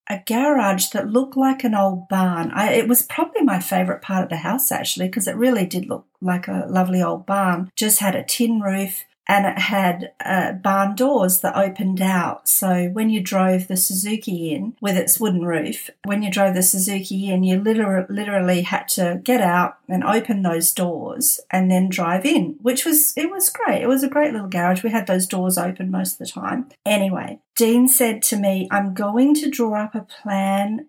a 0.09 0.21
garage 0.25 0.87
that 0.91 1.11
looked 1.11 1.37
like 1.37 1.65
an 1.65 1.75
old 1.75 2.09
barn. 2.09 2.51
I, 2.53 2.73
it 2.73 2.89
was 2.89 3.03
probably 3.03 3.43
my 3.43 3.59
favourite 3.61 4.01
part 4.01 4.23
of 4.23 4.29
the 4.29 4.37
house 4.37 4.71
actually 4.71 5.09
because 5.09 5.27
it 5.27 5.37
really 5.37 5.67
did 5.67 5.87
look 5.87 6.07
like 6.21 6.47
a 6.47 6.67
lovely 6.69 7.03
old 7.03 7.27
barn. 7.27 7.71
Just 7.75 7.99
had 7.99 8.15
a 8.15 8.23
tin 8.23 8.61
roof, 8.61 9.05
and 9.29 9.47
it 9.47 9.59
had 9.59 10.13
uh, 10.25 10.53
barn 10.53 10.95
doors 10.95 11.41
that 11.41 11.57
opened 11.57 12.01
out. 12.01 12.49
So 12.49 12.89
when 12.93 13.11
you 13.11 13.21
drove 13.21 13.67
the 13.67 13.77
Suzuki 13.77 14.53
in 14.53 14.77
with 14.81 14.97
its 14.97 15.19
wooden 15.19 15.45
roof, 15.45 15.91
when 16.05 16.23
you 16.23 16.31
drove 16.31 16.55
the 16.55 16.63
Suzuki 16.63 17.31
in, 17.31 17.43
you 17.43 17.61
literally, 17.61 18.07
literally 18.09 18.63
had 18.63 18.89
to 18.89 19.21
get 19.25 19.41
out 19.41 19.79
and 19.89 20.05
open 20.05 20.43
those 20.43 20.73
doors 20.73 21.41
and 21.51 21.71
then 21.71 21.89
drive 21.89 22.25
in, 22.25 22.57
which 22.63 22.85
was, 22.85 23.13
it 23.17 23.31
was 23.31 23.51
great. 23.51 23.83
It 23.83 23.89
was 23.89 24.03
a 24.03 24.09
great 24.09 24.33
little 24.33 24.49
garage. 24.49 24.83
We 24.83 24.91
had 24.91 25.07
those 25.07 25.27
doors 25.27 25.59
open 25.59 25.91
most 25.91 26.13
of 26.13 26.19
the 26.19 26.33
time. 26.33 26.69
Anyway, 26.85 27.41
Deane 27.57 27.89
said 27.89 28.23
to 28.25 28.37
me, 28.37 28.69
I'm 28.71 28.95
going 28.95 29.35
to 29.37 29.51
draw 29.51 29.83
up 29.85 29.95
a 29.95 30.03
plan 30.03 30.89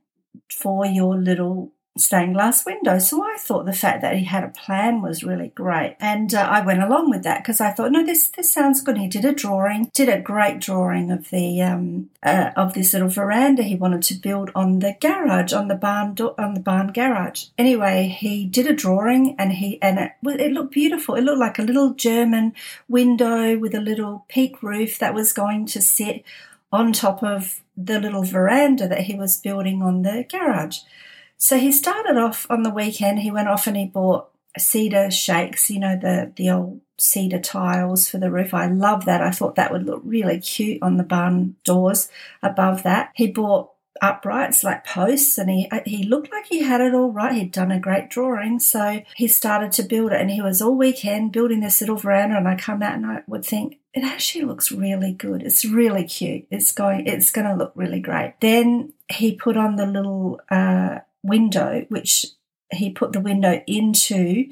for 0.49 0.85
your 0.85 1.17
little 1.17 1.71
stained 1.99 2.33
glass 2.33 2.65
window. 2.65 2.99
So 2.99 3.23
I 3.23 3.37
thought 3.39 3.65
the 3.65 3.73
fact 3.73 4.01
that 4.01 4.15
he 4.15 4.25
had 4.25 4.43
a 4.43 4.49
plan 4.49 5.01
was 5.01 5.23
really 5.23 5.49
great, 5.49 5.95
and 5.99 6.33
uh, 6.33 6.47
I 6.49 6.61
went 6.61 6.83
along 6.83 7.09
with 7.09 7.23
that 7.23 7.43
because 7.43 7.61
I 7.61 7.71
thought, 7.71 7.91
no, 7.91 8.05
this 8.05 8.29
this 8.29 8.51
sounds 8.51 8.81
good. 8.81 8.97
He 8.97 9.07
did 9.07 9.25
a 9.25 9.33
drawing, 9.33 9.91
did 9.93 10.09
a 10.09 10.21
great 10.21 10.59
drawing 10.59 11.11
of 11.11 11.29
the 11.29 11.61
um, 11.61 12.09
uh, 12.23 12.51
of 12.55 12.73
this 12.73 12.93
little 12.93 13.09
veranda 13.09 13.63
he 13.63 13.75
wanted 13.75 14.03
to 14.03 14.15
build 14.15 14.51
on 14.55 14.79
the 14.79 14.95
garage, 14.99 15.53
on 15.53 15.67
the 15.67 15.75
barn 15.75 16.13
do- 16.13 16.35
on 16.37 16.53
the 16.53 16.59
barn 16.59 16.91
garage. 16.91 17.45
Anyway, 17.57 18.07
he 18.07 18.45
did 18.45 18.67
a 18.67 18.73
drawing, 18.73 19.35
and 19.39 19.53
he 19.53 19.81
and 19.81 19.99
it 19.99 20.11
it 20.23 20.51
looked 20.51 20.73
beautiful. 20.73 21.15
It 21.15 21.23
looked 21.23 21.39
like 21.39 21.59
a 21.59 21.63
little 21.63 21.93
German 21.93 22.53
window 22.87 23.57
with 23.57 23.73
a 23.73 23.81
little 23.81 24.25
peak 24.27 24.61
roof 24.61 24.99
that 24.99 25.13
was 25.13 25.33
going 25.33 25.65
to 25.67 25.81
sit 25.81 26.23
on 26.71 26.91
top 26.91 27.23
of 27.23 27.61
the 27.75 27.99
little 27.99 28.23
veranda 28.23 28.87
that 28.87 29.01
he 29.01 29.15
was 29.15 29.37
building 29.37 29.81
on 29.81 30.01
the 30.01 30.25
garage. 30.29 30.79
So 31.37 31.57
he 31.57 31.71
started 31.71 32.17
off 32.17 32.47
on 32.49 32.63
the 32.63 32.69
weekend. 32.69 33.19
He 33.19 33.31
went 33.31 33.47
off 33.47 33.67
and 33.67 33.77
he 33.77 33.85
bought 33.85 34.29
cedar 34.57 35.11
shakes, 35.11 35.69
you 35.69 35.79
know, 35.79 35.95
the, 35.95 36.31
the 36.35 36.49
old 36.49 36.81
cedar 36.97 37.39
tiles 37.39 38.09
for 38.09 38.17
the 38.17 38.31
roof. 38.31 38.53
I 38.53 38.67
love 38.67 39.05
that. 39.05 39.21
I 39.21 39.31
thought 39.31 39.55
that 39.55 39.71
would 39.71 39.85
look 39.85 40.01
really 40.03 40.39
cute 40.39 40.81
on 40.81 40.97
the 40.97 41.03
barn 41.03 41.55
doors 41.63 42.09
above 42.41 42.83
that. 42.83 43.11
He 43.15 43.27
bought 43.27 43.71
uprights 44.01 44.63
like 44.63 44.85
posts 44.85 45.39
and 45.39 45.49
he 45.49 45.69
he 45.85 46.03
looked 46.03 46.31
like 46.31 46.45
he 46.45 46.59
had 46.59 46.81
it 46.81 46.93
all 46.93 47.11
right 47.11 47.33
he'd 47.33 47.51
done 47.51 47.71
a 47.71 47.79
great 47.79 48.11
drawing 48.11 48.59
so 48.59 49.01
he 49.15 49.27
started 49.27 49.71
to 49.71 49.81
build 49.81 50.11
it 50.11 50.21
and 50.21 50.29
he 50.29 50.39
was 50.39 50.61
all 50.61 50.75
weekend 50.75 51.31
building 51.31 51.61
this 51.61 51.81
little 51.81 51.95
veranda 51.95 52.37
and 52.37 52.47
I 52.47 52.55
come 52.55 52.83
out 52.83 52.93
and 52.93 53.07
I 53.07 53.23
would 53.27 53.43
think 53.43 53.79
it 53.95 54.03
actually 54.03 54.45
looks 54.45 54.71
really 54.71 55.13
good 55.13 55.41
it's 55.41 55.65
really 55.65 56.03
cute 56.03 56.45
it's 56.51 56.71
going 56.71 57.07
it's 57.07 57.31
going 57.31 57.47
to 57.47 57.55
look 57.55 57.71
really 57.73 57.99
great 57.99 58.35
then 58.39 58.93
he 59.09 59.33
put 59.35 59.57
on 59.57 59.77
the 59.77 59.85
little 59.85 60.39
uh, 60.51 60.99
window, 61.23 61.85
which 61.89 62.25
he 62.71 62.89
put 62.89 63.13
the 63.13 63.19
window 63.19 63.61
into 63.67 64.49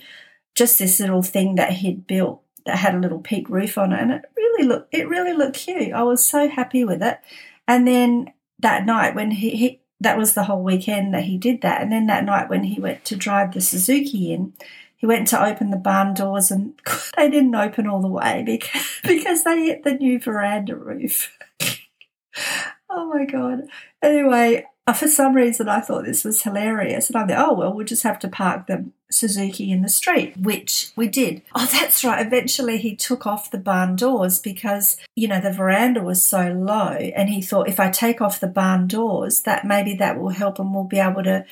just 0.55 0.79
this 0.79 1.00
little 1.00 1.22
thing 1.22 1.55
that 1.55 1.74
he'd 1.74 2.07
built 2.07 2.41
that 2.65 2.77
had 2.77 2.95
a 2.95 3.00
little 3.00 3.19
peak 3.19 3.50
roof 3.50 3.77
on 3.77 3.93
it, 3.93 4.01
and 4.01 4.12
it 4.12 4.25
really 4.36 4.67
looked 4.67 4.93
it 4.93 5.07
really 5.07 5.34
looked 5.34 5.57
cute. 5.57 5.93
I 5.93 6.03
was 6.03 6.25
so 6.25 6.50
happy 6.50 6.84
with 6.84 7.01
it. 7.03 7.19
And 7.67 7.88
then 7.88 8.34
that 8.60 8.86
night 8.86 9.15
when 9.15 9.31
he, 9.31 9.51
he 9.51 9.81
that 10.00 10.17
was 10.17 10.34
the 10.34 10.43
whole 10.43 10.63
weekend 10.63 11.13
that 11.13 11.24
he 11.24 11.38
did 11.38 11.62
that, 11.62 11.81
and 11.81 11.91
then 11.91 12.07
that 12.07 12.25
night 12.25 12.50
when 12.50 12.63
he 12.63 12.79
went 12.79 13.05
to 13.05 13.15
drive 13.15 13.53
the 13.53 13.62
Suzuki 13.62 14.34
in, 14.34 14.53
he 14.98 15.05
went 15.05 15.27
to 15.29 15.43
open 15.43 15.69
the 15.69 15.77
barn 15.77 16.13
doors 16.13 16.51
and 16.51 16.74
they 17.17 17.29
didn't 17.29 17.55
open 17.55 17.88
all 17.88 18.01
the 18.01 18.07
way 18.07 18.43
because 18.45 19.00
because 19.03 19.43
they 19.43 19.65
hit 19.65 19.84
the 19.84 19.93
new 19.93 20.19
veranda 20.19 20.75
roof. 20.75 21.38
oh 22.89 23.13
my 23.13 23.25
god. 23.25 23.62
Anyway, 24.01 24.65
for 24.94 25.08
some 25.08 25.34
reason, 25.36 25.68
I 25.68 25.82
thought 25.82 26.06
this 26.06 26.24
was 26.24 26.44
hilarious. 26.44 27.10
And 27.10 27.18
I 27.18 27.25
thought, 27.25 27.50
oh, 27.50 27.54
well, 27.54 27.74
we'll 27.74 27.86
just 27.86 28.04
have 28.04 28.20
to 28.20 28.27
park 28.27 28.68
the 28.68 28.86
Suzuki 29.10 29.72
in 29.72 29.82
the 29.82 29.89
street, 29.89 30.38
which 30.38 30.92
we 30.96 31.08
did. 31.08 31.42
Oh, 31.58 31.68
that's 31.72 32.04
right. 32.04 32.25
Eventually, 32.25 32.77
he 32.77 32.96
took 32.96 33.25
off 33.25 33.50
the 33.50 33.58
barn 33.58 33.96
doors 33.96 34.39
because, 34.39 34.98
you 35.15 35.27
know, 35.27 35.39
the 35.39 35.51
veranda 35.51 36.01
was 36.01 36.22
so 36.22 36.51
low. 36.51 36.89
And 36.89 37.30
he 37.30 37.42
thought, 37.42 37.70
if 37.70 37.80
I 37.80 37.89
take 37.89 38.20
off 38.22 38.42
the 38.42 38.48
barn 38.48 38.88
doors, 38.88 39.42
that 39.44 39.65
maybe 39.65 39.96
that 39.96 40.20
will 40.20 40.30
help 40.30 40.60
and 40.60 40.74
we'll 40.74 40.84
be 40.84 41.00
able 41.00 41.24
to 41.24 41.46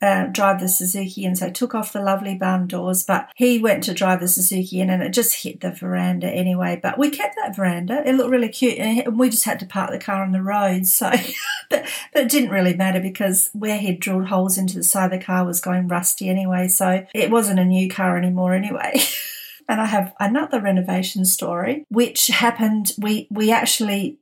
uh, 0.00 0.26
drive 0.26 0.60
the 0.60 0.68
Suzuki 0.68 1.24
in. 1.24 1.34
So 1.34 1.50
took 1.50 1.74
off 1.74 1.92
the 1.92 2.00
lovely 2.00 2.34
barn 2.36 2.66
doors, 2.66 3.02
but 3.02 3.28
he 3.34 3.58
went 3.58 3.82
to 3.84 3.94
drive 3.94 4.20
the 4.20 4.28
Suzuki 4.28 4.80
in 4.80 4.90
and 4.90 5.02
it 5.02 5.10
just 5.10 5.42
hit 5.42 5.60
the 5.60 5.72
veranda 5.72 6.28
anyway. 6.28 6.78
But 6.80 6.98
we 6.98 7.10
kept 7.10 7.36
that 7.36 7.56
veranda. 7.56 8.02
It 8.06 8.14
looked 8.14 8.30
really 8.30 8.48
cute 8.48 8.78
and 8.78 9.18
we 9.18 9.30
just 9.30 9.44
had 9.44 9.58
to 9.60 9.66
park 9.66 9.90
the 9.90 9.98
car 9.98 10.22
on 10.22 10.32
the 10.32 10.42
road. 10.42 10.86
So, 10.86 11.10
but, 11.70 11.86
but 12.12 12.22
it 12.22 12.30
didn't 12.30 12.50
really 12.50 12.74
matter 12.74 13.00
because 13.00 13.50
where 13.52 13.78
he'd 13.78 14.00
drilled 14.00 14.28
holes 14.28 14.56
into 14.56 14.76
the 14.76 14.84
side 14.84 15.12
of 15.12 15.18
the 15.18 15.24
car 15.24 15.44
was 15.44 15.60
going 15.60 15.88
rusty 15.88 16.28
anyway. 16.28 16.68
So 16.68 17.04
it 17.14 17.30
wasn't 17.30 17.60
a 17.60 17.64
new 17.64 17.88
car 17.88 18.16
anymore 18.16 18.54
anyway. 18.54 19.00
and 19.68 19.80
I 19.80 19.86
have 19.86 20.14
another 20.20 20.60
renovation 20.60 21.24
story, 21.24 21.84
which 21.88 22.28
happened. 22.28 22.92
We, 22.98 23.26
we 23.30 23.50
actually 23.50 24.18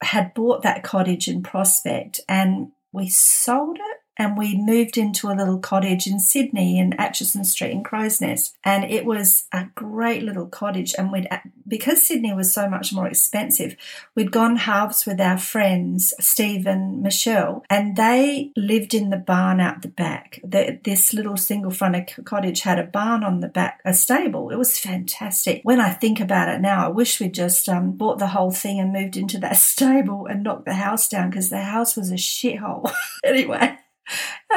had 0.00 0.32
bought 0.32 0.62
that 0.62 0.84
cottage 0.84 1.28
in 1.28 1.42
Prospect 1.42 2.20
and 2.28 2.72
we 2.92 3.08
sold 3.08 3.76
it 3.76 3.97
and 4.18 4.36
we 4.36 4.56
moved 4.56 4.98
into 4.98 5.28
a 5.28 5.38
little 5.38 5.58
cottage 5.58 6.06
in 6.06 6.18
Sydney 6.18 6.78
in 6.78 6.92
Atchison 6.94 7.44
Street 7.44 7.70
in 7.70 7.84
Crow's 7.84 8.20
Nest. 8.20 8.56
And 8.64 8.84
it 8.84 9.04
was 9.04 9.46
a 9.52 9.66
great 9.76 10.24
little 10.24 10.46
cottage. 10.46 10.92
And 10.98 11.12
we'd, 11.12 11.28
because 11.66 12.04
Sydney 12.04 12.34
was 12.34 12.52
so 12.52 12.68
much 12.68 12.92
more 12.92 13.06
expensive, 13.06 13.76
we'd 14.16 14.32
gone 14.32 14.56
halves 14.56 15.06
with 15.06 15.20
our 15.20 15.38
friends, 15.38 16.12
Steve 16.18 16.66
and 16.66 17.00
Michelle, 17.00 17.64
and 17.70 17.94
they 17.94 18.50
lived 18.56 18.92
in 18.92 19.10
the 19.10 19.16
barn 19.16 19.60
out 19.60 19.82
the 19.82 19.88
back. 19.88 20.40
The, 20.42 20.80
this 20.82 21.14
little 21.14 21.36
single 21.36 21.70
fronted 21.70 22.12
cottage 22.24 22.62
had 22.62 22.80
a 22.80 22.84
barn 22.84 23.22
on 23.22 23.38
the 23.38 23.48
back, 23.48 23.80
a 23.84 23.94
stable. 23.94 24.50
It 24.50 24.56
was 24.56 24.78
fantastic. 24.78 25.60
When 25.62 25.80
I 25.80 25.90
think 25.90 26.18
about 26.18 26.48
it 26.48 26.60
now, 26.60 26.84
I 26.84 26.88
wish 26.88 27.20
we'd 27.20 27.34
just 27.34 27.68
um, 27.68 27.92
bought 27.92 28.18
the 28.18 28.28
whole 28.28 28.50
thing 28.50 28.80
and 28.80 28.92
moved 28.92 29.16
into 29.16 29.38
that 29.38 29.56
stable 29.68 30.26
and 30.26 30.42
knocked 30.42 30.64
the 30.64 30.74
house 30.74 31.08
down 31.08 31.30
because 31.30 31.50
the 31.50 31.62
house 31.62 31.96
was 31.96 32.10
a 32.10 32.14
shithole. 32.14 32.92
anyway. 33.24 33.78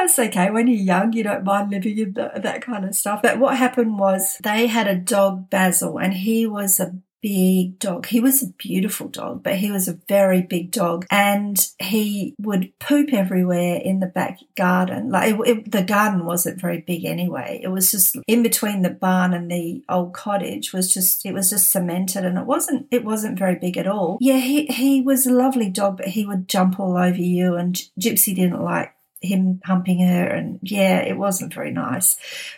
That's 0.02 0.18
okay. 0.18 0.50
When 0.50 0.66
you're 0.66 0.76
young, 0.76 1.12
you 1.12 1.22
don't 1.22 1.44
mind 1.44 1.70
living 1.70 1.96
in 1.96 2.14
the, 2.14 2.32
that 2.34 2.60
kind 2.60 2.84
of 2.84 2.96
stuff. 2.96 3.22
But 3.22 3.38
what 3.38 3.56
happened 3.56 4.00
was 4.00 4.36
they 4.42 4.66
had 4.66 4.88
a 4.88 4.96
dog, 4.96 5.48
Basil, 5.48 5.96
and 5.96 6.12
he 6.12 6.44
was 6.44 6.80
a 6.80 6.96
big 7.20 7.78
dog. 7.78 8.06
He 8.06 8.18
was 8.18 8.42
a 8.42 8.48
beautiful 8.48 9.06
dog, 9.06 9.44
but 9.44 9.58
he 9.58 9.70
was 9.70 9.86
a 9.86 10.00
very 10.08 10.42
big 10.42 10.72
dog 10.72 11.06
and 11.08 11.56
he 11.78 12.34
would 12.40 12.76
poop 12.80 13.12
everywhere 13.12 13.76
in 13.76 14.00
the 14.00 14.08
back 14.08 14.40
garden. 14.56 15.10
Like 15.10 15.34
it, 15.34 15.40
it, 15.46 15.70
the 15.70 15.84
garden 15.84 16.24
wasn't 16.24 16.60
very 16.60 16.80
big 16.80 17.04
anyway. 17.04 17.60
It 17.62 17.68
was 17.68 17.92
just 17.92 18.18
in 18.26 18.42
between 18.42 18.82
the 18.82 18.90
barn 18.90 19.32
and 19.32 19.48
the 19.48 19.84
old 19.88 20.14
cottage 20.14 20.72
was 20.72 20.92
just, 20.92 21.24
it 21.24 21.32
was 21.32 21.50
just 21.50 21.70
cemented 21.70 22.24
and 22.24 22.36
it 22.36 22.44
wasn't, 22.44 22.88
it 22.90 23.04
wasn't 23.04 23.38
very 23.38 23.54
big 23.54 23.78
at 23.78 23.86
all. 23.86 24.18
Yeah, 24.20 24.38
he, 24.38 24.66
he 24.66 25.00
was 25.00 25.24
a 25.24 25.32
lovely 25.32 25.70
dog, 25.70 25.98
but 25.98 26.08
he 26.08 26.26
would 26.26 26.48
jump 26.48 26.80
all 26.80 26.96
over 26.96 27.22
you 27.22 27.54
and 27.54 27.80
Gypsy 28.00 28.34
didn't 28.34 28.64
like 28.64 28.92
him 29.22 29.60
humping 29.64 30.00
her 30.00 30.24
and 30.24 30.58
yeah 30.62 31.00
it 31.00 31.16
wasn't 31.16 31.54
very 31.54 31.70
nice. 31.70 32.16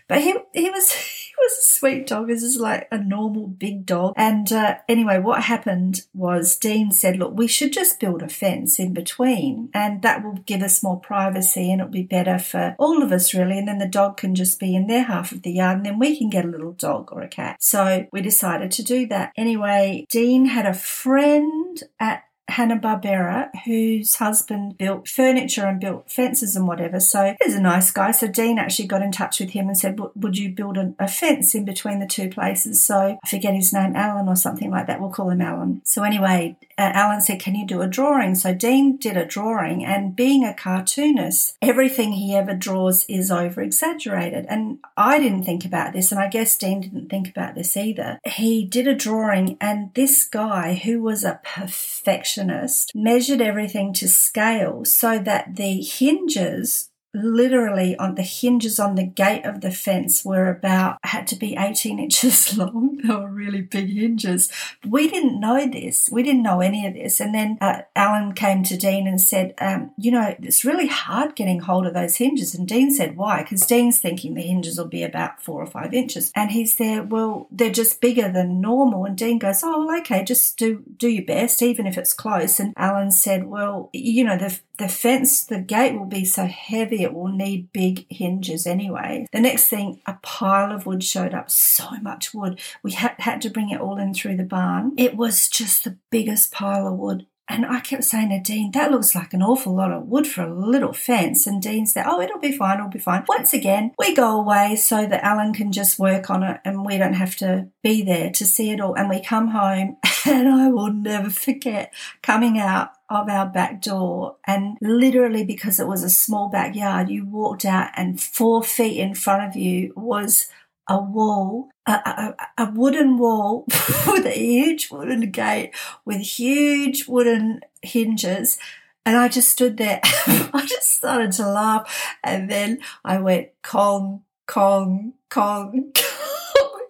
But 0.09 0.23
he 0.23 0.35
he 0.53 0.71
was 0.71 0.93
he 0.93 1.35
was 1.39 1.59
a 1.59 1.63
sweet 1.63 2.07
dog. 2.07 2.29
This 2.29 2.43
is 2.43 2.57
like 2.57 2.89
a 2.91 2.99
normal 2.99 3.47
big 3.47 3.87
dog. 3.87 4.15
And 4.17 4.51
uh, 4.53 4.77
anyway 4.89 5.19
what 5.19 5.43
happened 5.43 6.03
was 6.15 6.57
deane 6.57 6.91
said 6.91 7.17
look 7.17 7.37
we 7.37 7.47
should 7.47 7.73
just 7.73 8.01
build 8.01 8.23
a 8.23 8.29
fence 8.29 8.79
in 8.79 8.95
between 8.95 9.69
and 9.75 10.03
that 10.03 10.25
will 10.25 10.39
give 10.47 10.63
us 10.63 10.83
more 10.83 10.99
privacy 10.99 11.71
and 11.71 11.81
it'll 11.81 11.93
be 11.93 12.03
better 12.03 12.39
for 12.39 12.75
all 12.79 13.03
of 13.03 13.13
us 13.13 13.35
really. 13.35 13.59
And 13.59 13.69
then 13.69 13.79
the 13.79 13.87
dog 13.87 14.17
can 14.17 14.35
just 14.35 14.59
be 14.59 14.75
in 14.75 14.87
their 14.87 15.05
half 15.05 15.33
of 15.33 15.43
the 15.43 15.53
yard 15.53 15.79
and 15.79 15.87
then 15.87 15.99
we 15.99 16.17
can 16.17 16.31
get 16.31 16.45
a 16.45 16.49
little 16.49 16.73
dog 16.73 17.11
or 17.13 17.23
a 17.23 17.29
cat. 17.29 17.57
So 17.61 18.07
we 18.13 18.21
decided 18.21 18.71
to 18.73 18.83
do 18.83 19.07
that. 19.09 19.33
Anyway 19.37 20.07
deane 20.11 20.47
had 20.47 20.67
a 20.67 20.75
friend 20.75 21.83
at 22.01 22.25
Hanna-Barbera, 22.49 23.51
whose 23.65 24.17
husband 24.17 24.77
built 24.77 25.09
furniture 25.09 25.67
and 25.67 25.81
built 25.81 26.11
fences 26.11 26.55
and 26.55 26.69
whatever. 26.69 27.01
So 27.01 27.35
he's 27.43 27.55
a 27.55 27.61
nice 27.61 27.91
guy. 27.91 28.13
So 28.13 28.29
Deane 28.29 28.59
actually 28.59 28.87
got 28.87 29.03
in 29.03 29.13
touch 29.13 29.41
with 29.41 29.51
him 29.51 29.69
and 29.69 29.79
said, 29.79 29.99
would 30.15 30.37
you 30.37 30.51
build 30.51 30.77
a, 30.77 30.95
a 30.99 31.09
fence 31.09 31.55
in 31.55 31.65
between 31.65 32.01
the 32.01 32.07
two 32.07 32.29
places? 32.29 32.85
So 32.85 33.19
I 33.23 33.29
forget 33.29 33.55
his 33.55 33.73
name, 33.73 33.97
Alan 33.97 34.29
or 34.29 34.37
something 34.37 34.71
like 34.71 34.87
that. 34.87 35.01
We'll 35.01 35.11
call 35.11 35.31
him 35.31 35.41
Alan. 35.41 35.81
So 35.85 36.03
anyway, 36.03 36.57
uh, 36.77 36.91
Alan 36.95 37.23
said, 37.23 37.41
can 37.41 37.55
you 37.55 37.67
do 37.67 37.81
a 37.81 37.89
drawing? 37.89 38.35
So 38.35 38.53
Deane 38.53 38.99
did 38.99 39.17
a 39.17 39.25
drawing 39.25 39.85
and 39.85 40.15
being 40.15 40.45
a 40.45 40.55
cartoonist, 40.55 41.57
everything 41.63 42.13
he 42.13 42.35
ever 42.35 42.55
draws 42.55 43.07
is 43.07 43.31
over 43.31 43.63
exaggerated. 43.63 44.45
And 44.49 44.81
I 44.97 45.19
didn't 45.19 45.45
think 45.45 45.65
about 45.65 45.95
this. 45.95 46.13
And 46.13 46.21
I 46.21 46.29
guess 46.29 46.59
Deane 46.59 46.83
didn't 46.83 47.09
think 47.09 47.29
about 47.29 47.55
this 47.55 47.77
either. 47.77 48.19
He 48.27 48.65
did 48.65 48.87
a 48.87 48.95
drawing 48.95 49.57
and 49.61 49.95
this 49.95 50.25
guy 50.25 50.75
who 50.75 51.01
was 51.01 51.25
a 51.25 51.41
perfectionist 51.43 52.34
perfectionist 52.35 52.93
measured 52.95 53.41
everything 53.41 53.93
to 53.93 54.09
scale 54.09 54.85
so 54.85 55.19
that 55.19 55.57
the 55.57 55.83
hinges 55.83 56.91
literally 57.15 57.97
on 57.97 58.17
the 58.17 58.23
hinges 58.23 58.81
on 58.81 58.97
the 58.97 59.07
gate 59.07 59.45
of 59.45 59.61
the 59.61 59.71
fence 59.71 60.25
were 60.25 60.51
about 60.51 60.99
had 61.05 61.27
to 61.29 61.37
be 61.37 61.57
18 61.57 61.99
inches 62.05 62.57
long. 62.59 62.97
They 63.03 63.15
were 63.15 63.29
really 63.29 63.63
big 63.63 63.91
hinges. 63.91 64.51
We 64.87 65.09
didn't 65.09 65.39
know 65.41 65.67
this. 65.67 66.11
We 66.11 66.23
didn't 66.23 66.43
know 66.43 66.61
any 66.61 66.87
of 66.87 66.95
this. 66.95 67.21
And 67.21 67.35
then 67.35 67.59
uh, 67.61 67.83
alan 67.95 68.33
came 68.33 68.65
to 68.65 68.77
deane 68.77 69.07
and 69.07 69.21
said 69.21 69.55
um, 69.59 69.93
you 69.97 70.11
know 70.11 70.35
it's 70.41 70.65
really 70.65 70.89
hard 70.89 71.37
getting 71.37 71.61
hold 71.61 71.87
of 71.87 71.95
those 71.95 72.17
hinges. 72.17 72.55
And 72.55 72.67
deane 72.67 72.91
said 72.91 73.17
why? 73.17 73.43
Because 73.43 73.67
deane's 73.67 73.99
thinking 73.99 74.35
the 74.35 74.43
hinges 74.43 74.79
will 74.79 74.87
be 74.87 75.05
about 75.05 75.43
four 75.43 75.63
or 75.63 75.67
five 75.67 75.95
inches. 75.95 76.33
And 76.35 76.51
he's 76.51 76.77
there 76.77 77.03
well 77.03 77.47
they're 77.51 77.71
just 77.71 78.01
bigger 78.01 78.31
than 78.31 78.61
normal. 78.61 79.05
And 79.05 79.17
deane 79.17 79.39
goes 79.39 79.63
oh 79.63 79.87
well, 79.87 79.99
okay 80.01 80.25
just 80.25 80.59
do 80.59 80.83
do 80.97 81.09
your 81.09 81.25
best 81.25 81.63
even 81.63 81.87
if 81.87 81.97
it's 81.97 82.13
close. 82.13 82.59
And 82.59 82.75
alan 82.77 83.13
said 83.13 83.45
well 83.45 83.91
you 83.93 84.25
know 84.25 84.37
the 84.37 84.59
the 84.79 84.89
fence, 84.89 85.45
the 85.45 85.61
gate 85.61 85.97
will 85.97 86.07
be 86.07 86.25
so 86.25 86.47
heavy 86.47 87.03
it 87.03 87.15
will 87.15 87.29
need 87.29 87.73
big 87.73 88.07
hinges 88.11 88.67
anyway. 88.67 89.27
The 89.33 89.41
next 89.41 89.69
thing, 89.69 90.01
a 90.07 90.15
pile 90.23 90.73
of 90.73 90.87
wood 90.87 91.05
showed 91.05 91.35
up, 91.35 91.51
so 91.51 91.91
much 92.03 92.35
wood. 92.35 92.61
We 92.83 92.93
had, 92.93 93.15
had 93.19 93.41
to 93.43 93.51
bring 93.51 93.71
it 93.71 93.81
all 93.81 93.99
in 93.99 94.15
through 94.15 94.37
the 94.37 94.45
barn. 94.45 94.93
It 94.97 95.17
was 95.17 95.49
just 95.49 95.85
the 95.85 95.99
biggest 96.11 96.53
pile 96.53 96.87
of 96.89 96.99
wood. 96.99 97.27
And 97.47 97.67
I 97.67 97.81
kept 97.81 98.05
saying 98.05 98.31
to 98.31 98.41
Deane, 98.41 98.71
that 98.73 98.91
looks 98.91 99.15
like 99.15 99.35
an 99.35 99.43
awful 99.43 99.75
lot 99.75 99.93
of 99.93 100.09
wood 100.09 100.27
for 100.27 100.43
a 100.43 100.55
little 100.55 100.95
fence. 100.95 101.47
And 101.47 101.61
Deane 101.61 101.85
said, 101.85 102.07
oh, 102.07 102.21
it'll 102.21 102.39
be 102.39 102.57
fine, 102.57 102.79
it'll 102.79 102.89
be 102.89 102.99
fine. 102.99 103.25
Once 103.29 103.53
again, 103.53 103.93
we 103.99 104.15
go 104.15 104.41
away 104.41 104.77
so 104.77 105.07
that 105.07 105.23
Alan 105.23 105.53
can 105.53 105.71
just 105.71 105.99
work 105.99 106.31
on 106.31 106.43
it 106.43 106.61
and 106.65 106.87
we 106.87 106.97
don't 106.97 107.13
have 107.13 107.37
to 107.37 107.69
be 107.83 108.03
there 108.03 108.31
to 108.31 108.47
see 108.47 108.71
it 108.71 108.81
all. 108.81 108.95
And 108.95 109.11
we 109.11 109.21
come 109.21 109.49
home 109.49 109.99
and 110.27 110.49
I 110.49 110.69
will 110.69 110.93
never 110.93 111.31
forget 111.31 111.93
coming 112.23 112.59
out 112.59 112.93
of 113.09 113.29
our 113.29 113.47
back 113.47 113.81
door. 113.81 114.37
And 114.47 114.77
literally, 114.81 115.45
because 115.45 115.79
it 115.79 115.87
was 115.87 116.03
a 116.03 116.11
small 116.11 116.49
backyard, 116.49 117.09
you 117.09 117.25
walked 117.25 117.65
out, 117.65 117.91
and 117.97 118.21
four 118.21 118.63
feet 118.63 118.99
in 118.99 119.15
front 119.15 119.45
of 119.45 119.57
you 119.57 119.93
was 119.97 120.49
a 120.89 121.01
wall, 121.01 121.71
a, 121.87 121.93
a, 121.93 122.37
a, 122.59 122.71
wooden 122.71 123.17
wall 123.17 123.65
with 124.07 124.27
a 124.27 124.39
huge 124.39 124.91
wooden 124.91 125.31
gate 125.31 125.73
with 126.05 126.21
huge 126.21 127.09
wooden 127.09 127.61
hinges. 127.83 128.59
And 129.07 129.17
I 129.17 129.29
just 129.29 129.51
stood 129.51 129.77
there. 129.77 130.01
I 130.05 130.65
just 130.67 130.91
started 130.91 131.33
to 131.33 131.49
laugh. 131.49 132.17
And 132.23 132.51
then 132.51 132.81
I 133.05 133.19
went, 133.19 133.49
Kong, 133.63 134.23
Kong, 134.47 135.15
Kong, 135.31 135.93
Kong. 135.95 136.87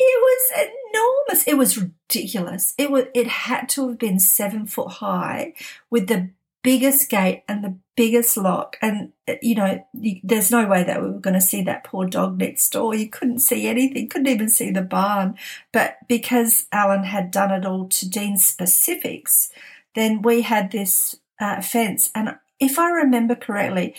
It 0.00 0.20
was 0.22 0.52
enormous. 0.98 1.46
It 1.46 1.56
was 1.56 1.78
ridiculous. 1.78 2.74
It 2.78 2.90
was. 2.90 3.04
It 3.14 3.26
had 3.26 3.68
to 3.70 3.88
have 3.88 3.98
been 3.98 4.18
seven 4.18 4.66
foot 4.66 4.92
high 4.92 5.54
with 5.90 6.08
the 6.08 6.30
biggest 6.62 7.08
gate 7.08 7.44
and 7.48 7.62
the 7.62 7.78
biggest 7.96 8.36
lock. 8.36 8.76
And 8.82 9.12
you 9.42 9.54
know, 9.54 9.84
there's 10.22 10.50
no 10.50 10.66
way 10.66 10.84
that 10.84 11.02
we 11.02 11.10
were 11.10 11.20
going 11.20 11.34
to 11.34 11.40
see 11.40 11.62
that 11.62 11.84
poor 11.84 12.06
dog 12.06 12.38
next 12.38 12.70
door. 12.70 12.94
You 12.94 13.08
couldn't 13.08 13.40
see 13.40 13.66
anything. 13.66 14.08
Couldn't 14.08 14.28
even 14.28 14.48
see 14.48 14.70
the 14.70 14.82
barn. 14.82 15.36
But 15.72 15.98
because 16.08 16.66
Alan 16.72 17.04
had 17.04 17.30
done 17.30 17.52
it 17.52 17.66
all 17.66 17.88
to 17.88 18.08
Deane's 18.08 18.44
specifics, 18.44 19.50
then 19.94 20.22
we 20.22 20.42
had 20.42 20.70
this 20.70 21.16
uh, 21.40 21.60
fence. 21.62 22.10
And 22.14 22.36
if 22.60 22.78
I 22.78 22.90
remember 22.90 23.34
correctly, 23.34 23.94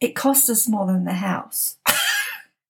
it 0.00 0.14
cost 0.14 0.50
us 0.50 0.68
more 0.68 0.86
than 0.86 1.04
the 1.04 1.14
house. 1.14 1.76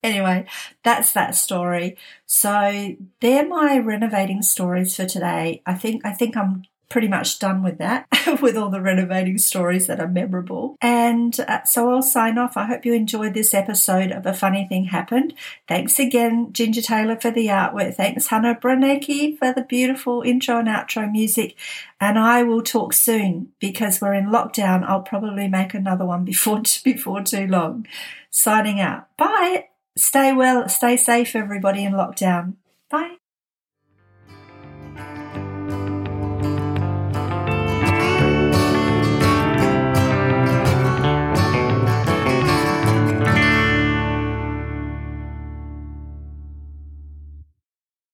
Anyway, 0.04 0.44
that's 0.82 1.12
that 1.12 1.34
story. 1.34 1.96
So 2.26 2.94
they're 3.20 3.48
my 3.48 3.78
renovating 3.78 4.42
stories 4.42 4.94
for 4.94 5.06
today. 5.06 5.62
I 5.64 5.74
think 5.74 6.04
I 6.04 6.12
think 6.12 6.36
I'm 6.36 6.64
pretty 6.90 7.08
much 7.08 7.38
done 7.38 7.62
with 7.62 7.78
that, 7.78 8.06
with 8.42 8.56
all 8.56 8.68
the 8.68 8.82
renovating 8.82 9.38
stories 9.38 9.86
that 9.86 9.98
are 9.98 10.06
memorable. 10.06 10.76
And 10.82 11.40
uh, 11.40 11.64
so 11.64 11.90
I'll 11.90 12.02
sign 12.02 12.36
off. 12.36 12.58
I 12.58 12.66
hope 12.66 12.84
you 12.84 12.92
enjoyed 12.92 13.32
this 13.32 13.54
episode 13.54 14.12
of 14.12 14.26
A 14.26 14.34
Funny 14.34 14.66
Thing 14.68 14.84
Happened. 14.84 15.32
Thanks 15.66 15.98
again, 15.98 16.52
Ginger 16.52 16.82
Taylor, 16.82 17.18
for 17.18 17.30
the 17.30 17.46
artwork. 17.46 17.94
Thanks, 17.94 18.26
Hannah 18.26 18.54
Branecki, 18.54 19.38
for 19.38 19.54
the 19.54 19.62
beautiful 19.64 20.20
intro 20.20 20.58
and 20.58 20.68
outro 20.68 21.10
music. 21.10 21.56
And 21.98 22.18
I 22.18 22.42
will 22.42 22.62
talk 22.62 22.92
soon 22.92 23.52
because 23.58 24.02
we're 24.02 24.14
in 24.14 24.26
lockdown. 24.26 24.84
I'll 24.84 25.02
probably 25.02 25.48
make 25.48 25.72
another 25.72 26.04
one 26.04 26.26
before, 26.26 26.60
before 26.84 27.22
too 27.22 27.46
long. 27.46 27.86
Signing 28.30 28.80
out. 28.80 29.08
Bye. 29.16 29.68
Stay 29.96 30.32
well, 30.32 30.68
stay 30.68 30.96
safe, 30.96 31.34
everybody 31.36 31.84
in 31.84 31.92
lockdown. 31.92 32.54
Bye. 32.90 33.16